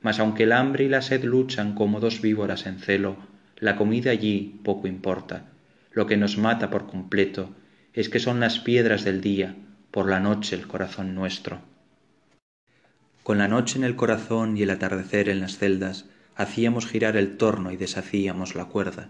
Mas 0.01 0.19
aunque 0.19 0.45
el 0.45 0.53
hambre 0.53 0.85
y 0.85 0.89
la 0.89 1.03
sed 1.03 1.23
luchan 1.25 1.75
como 1.75 2.01
dos 2.01 2.23
víboras 2.23 2.67
en 2.67 2.79
celo, 2.79 3.17
la 3.59 3.77
comida 3.77 4.11
allí 4.11 4.61
poco 4.65 4.89
importa. 4.89 5.45
Lo 5.93 6.07
que 6.07 6.17
nos 6.17 6.39
mata 6.39 6.71
por 6.71 6.87
completo 6.87 7.55
es 7.93 8.09
que 8.09 8.19
son 8.19 8.41
las 8.41 8.59
piedras 8.61 9.05
del 9.05 9.21
día, 9.21 9.57
por 9.91 10.09
la 10.09 10.21
noche 10.21 10.57
el 10.57 10.67
corazón 10.67 11.15
nuestro. 11.15 11.61
Con 13.23 13.39
la 13.39 13.49
noche 13.49 13.79
en 13.79 13.85
el 13.85 13.97
corazón 13.97 14.57
y 14.57 14.63
el 14.63 14.71
atardecer 14.71 15.29
en 15.29 15.41
las 15.41 15.59
celdas, 15.59 16.07
hacíamos 16.35 16.87
girar 16.87 17.17
el 17.17 17.37
torno 17.37 17.73
y 17.73 17.77
deshacíamos 17.77 18.55
la 18.55 18.67
cuerda, 18.67 19.09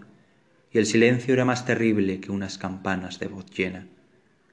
y 0.71 0.77
el 0.77 0.85
silencio 0.85 1.33
era 1.33 1.45
más 1.45 1.65
terrible 1.65 2.19
que 2.19 2.31
unas 2.31 2.57
campanas 2.57 3.19
de 3.19 3.27
voz 3.27 3.45
llena. 3.51 3.87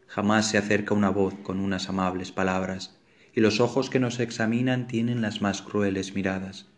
Jamás 0.07 0.49
se 0.49 0.59
acerca 0.59 0.95
una 0.95 1.11
voz 1.11 1.35
con 1.43 1.61
unas 1.61 1.89
amables 1.89 2.31
palabras, 2.33 2.97
y 3.35 3.41
los 3.41 3.61
ojos 3.61 3.91
que 3.91 3.99
nos 3.99 4.21
examinan 4.21 4.87
tienen 4.87 5.21
las 5.21 5.43
más 5.43 5.61
crueles 5.61 6.15
miradas, 6.15 6.69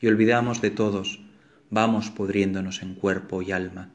y 0.00 0.06
olvidamos 0.06 0.62
de 0.62 0.70
todos, 0.70 1.20
vamos 1.70 2.10
pudriéndonos 2.10 2.82
en 2.82 2.94
cuerpo 2.94 3.42
y 3.42 3.52
alma. 3.52 3.90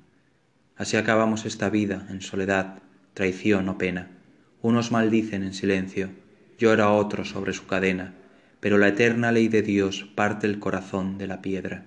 Así 0.76 0.98
acabamos 0.98 1.46
esta 1.46 1.70
vida 1.70 2.08
en 2.10 2.22
soledad, 2.22 2.80
traición 3.14 3.70
o 3.70 3.78
pena. 3.78 4.10
Unos 4.62 4.92
maldicen 4.92 5.44
en 5.44 5.54
silencio, 5.54 6.10
llora 6.60 6.92
otro 6.92 7.26
sobre 7.26 7.54
su 7.54 7.66
cadena, 7.66 8.14
pero 8.60 8.78
la 8.78 8.90
eterna 8.90 9.32
ley 9.32 9.48
de 9.48 9.64
Dios 9.64 10.08
parte 10.16 10.46
el 10.46 10.60
corazón 10.60 11.18
de 11.18 11.28
la 11.28 11.42
piedra, 11.42 11.86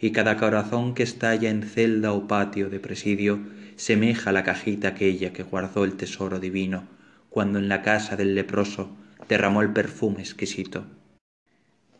y 0.00 0.12
cada 0.12 0.36
corazón 0.36 0.94
que 0.94 1.02
estalla 1.02 1.50
en 1.50 1.62
celda 1.62 2.12
o 2.12 2.26
patio 2.26 2.70
de 2.70 2.80
presidio 2.80 3.38
semeja 3.76 4.32
la 4.32 4.44
cajita 4.44 4.88
aquella 4.88 5.32
que 5.32 5.42
guardó 5.42 5.84
el 5.84 5.96
tesoro 5.96 6.40
divino 6.40 6.84
cuando 7.28 7.58
en 7.58 7.68
la 7.68 7.82
casa 7.82 8.16
del 8.16 8.34
leproso 8.34 8.90
derramó 9.28 9.62
el 9.62 9.72
perfume 9.72 10.20
exquisito. 10.20 10.84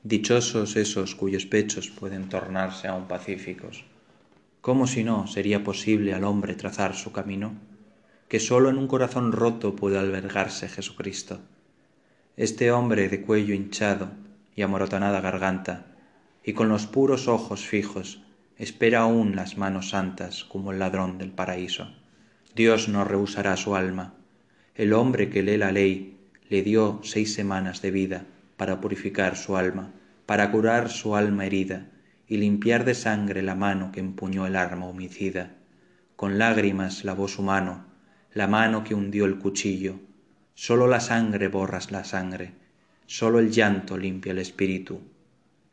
Dichosos 0.03 0.77
esos 0.77 1.15
cuyos 1.15 1.47
pechos 1.47 1.91
pueden 1.91 2.29
tornarse 2.29 2.89
aún 2.89 3.07
pacíficos. 3.07 3.85
¿Cómo 4.61 4.87
si 4.87 5.05
no 5.05 5.27
sería 5.27 5.63
posible 5.63 6.15
al 6.15 6.25
hombre 6.25 6.55
trazar 6.55 6.95
su 6.95 7.13
camino? 7.13 7.53
Que 8.29 8.41
sólo 8.41 8.71
en 8.71 8.79
un 8.79 8.89
corazón 8.89 9.33
roto 9.33 9.77
puede 9.77 9.99
albergarse 9.99 10.69
Jesucristo. 10.69 11.41
Este 12.37 12.73
hombre 12.73 13.09
de 13.09 13.21
cuello 13.21 13.55
hinchado 13.55 14.11
y 14.57 14.63
amorotonada 14.63 15.21
garganta, 15.21 15.90
y 16.45 16.53
con 16.53 16.69
los 16.69 16.87
puros 16.87 17.29
ojos 17.29 17.67
fijos, 17.67 18.23
espera 18.57 19.01
aún 19.01 19.37
las 19.37 19.57
manos 19.57 19.91
santas 19.91 20.45
como 20.45 20.73
el 20.73 20.79
ladrón 20.79 21.19
del 21.19 21.31
paraíso. 21.31 21.93
Dios 22.55 22.89
no 22.89 23.05
rehusará 23.05 23.57
su 23.57 23.77
alma. 23.77 24.15
El 24.75 24.93
hombre 24.93 25.31
que 25.31 25.43
lee 25.43 25.57
la 25.57 25.73
ley 25.73 26.19
le 26.49 26.63
dio 26.63 27.01
seis 27.03 27.33
semanas 27.35 27.81
de 27.83 27.91
vida 27.91 28.27
para 28.57 28.81
purificar 28.81 29.37
su 29.37 29.57
alma, 29.57 29.93
para 30.27 30.51
curar 30.51 30.91
su 30.91 31.17
alma 31.17 31.47
herida 31.47 31.87
y 32.27 32.37
limpiar 32.37 32.85
de 32.85 32.95
sangre 32.95 33.43
la 33.43 33.55
mano 33.55 33.93
que 33.93 34.01
empuñó 34.01 34.47
el 34.47 34.57
arma 34.57 34.87
homicida. 34.87 35.57
Con 36.17 36.39
lágrimas 36.39 37.05
lavó 37.05 37.29
su 37.29 37.43
mano, 37.43 37.87
la 38.35 38.47
mano 38.47 38.85
que 38.85 38.95
hundió 38.95 39.25
el 39.25 39.39
cuchillo. 39.39 39.99
Sólo 40.55 40.87
la 40.87 41.01
sangre 41.01 41.49
borras 41.49 41.91
la 41.91 42.05
sangre, 42.05 42.53
sólo 43.07 43.39
el 43.39 43.51
llanto 43.51 43.97
limpia 43.97 44.33
el 44.33 44.39
espíritu. 44.39 45.01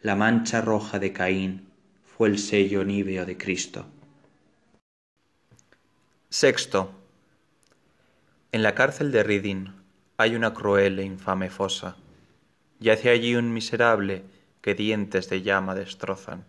La 0.04 0.16
mancha 0.16 0.62
roja 0.62 1.00
de 1.00 1.12
Caín 1.12 1.70
fue 2.06 2.28
el 2.30 2.38
sello 2.38 2.84
níveo 2.84 3.26
de 3.26 3.36
Cristo. 3.36 3.88
Sexto. 6.30 6.92
En 8.52 8.62
la 8.62 8.76
cárcel 8.76 9.12
de 9.12 9.24
Ridin 9.24 9.74
hay 10.18 10.36
una 10.36 10.54
cruel 10.54 11.00
e 11.00 11.04
infame 11.04 11.50
fosa 11.50 11.98
Yace 12.80 13.10
allí 13.10 13.36
un 13.36 13.52
miserable 13.52 14.24
que 14.62 14.76
dientes 14.76 15.30
de 15.30 15.42
llama 15.42 15.74
destrozan. 15.74 16.46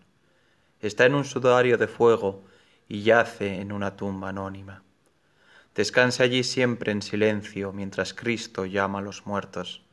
Está 0.80 1.06
en 1.06 1.14
un 1.14 1.24
sudario 1.24 1.78
de 1.78 1.88
fuego 1.88 2.44
y 2.86 3.02
yace 3.02 3.62
en 3.62 3.72
una 3.72 3.96
tumba 3.96 4.28
anónima. 4.28 4.82
Descanse 5.74 6.22
allí 6.22 6.44
siempre 6.44 6.92
en 6.92 7.00
silencio 7.00 7.72
mientras 7.72 8.12
Cristo 8.12 8.66
llama 8.66 8.98
a 8.98 9.02
los 9.02 9.26
muertos. 9.26 9.87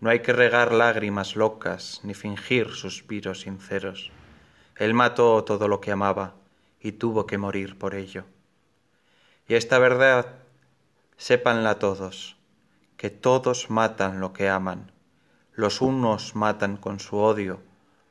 No 0.00 0.10
hay 0.10 0.20
que 0.20 0.32
regar 0.32 0.72
lágrimas 0.72 1.36
locas 1.36 2.00
ni 2.02 2.14
fingir 2.14 2.70
suspiros 2.70 3.40
sinceros. 3.40 4.10
Él 4.76 4.94
mató 4.94 5.42
todo 5.44 5.68
lo 5.68 5.80
que 5.80 5.92
amaba 5.92 6.34
y 6.80 6.92
tuvo 6.92 7.26
que 7.26 7.38
morir 7.38 7.78
por 7.78 7.94
ello. 7.94 8.24
Y 9.48 9.54
esta 9.54 9.78
verdad, 9.78 10.26
sépanla 11.16 11.78
todos, 11.78 12.36
que 12.96 13.10
todos 13.10 13.70
matan 13.70 14.20
lo 14.20 14.32
que 14.32 14.48
aman 14.48 14.92
los 15.56 15.80
unos 15.80 16.36
matan 16.36 16.76
con 16.76 17.00
su 17.00 17.16
odio, 17.16 17.60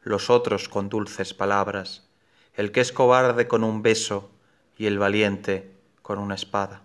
los 0.02 0.32
otros 0.32 0.68
con 0.68 0.90
dulces 0.90 1.36
palabras, 1.36 2.10
el 2.56 2.72
que 2.72 2.82
es 2.82 2.92
cobarde 2.92 3.48
con 3.48 3.64
un 3.64 3.84
beso 3.84 4.32
y 4.76 4.88
el 4.88 4.98
valiente 4.98 5.72
con 6.02 6.18
una 6.18 6.34
espada. 6.34 6.82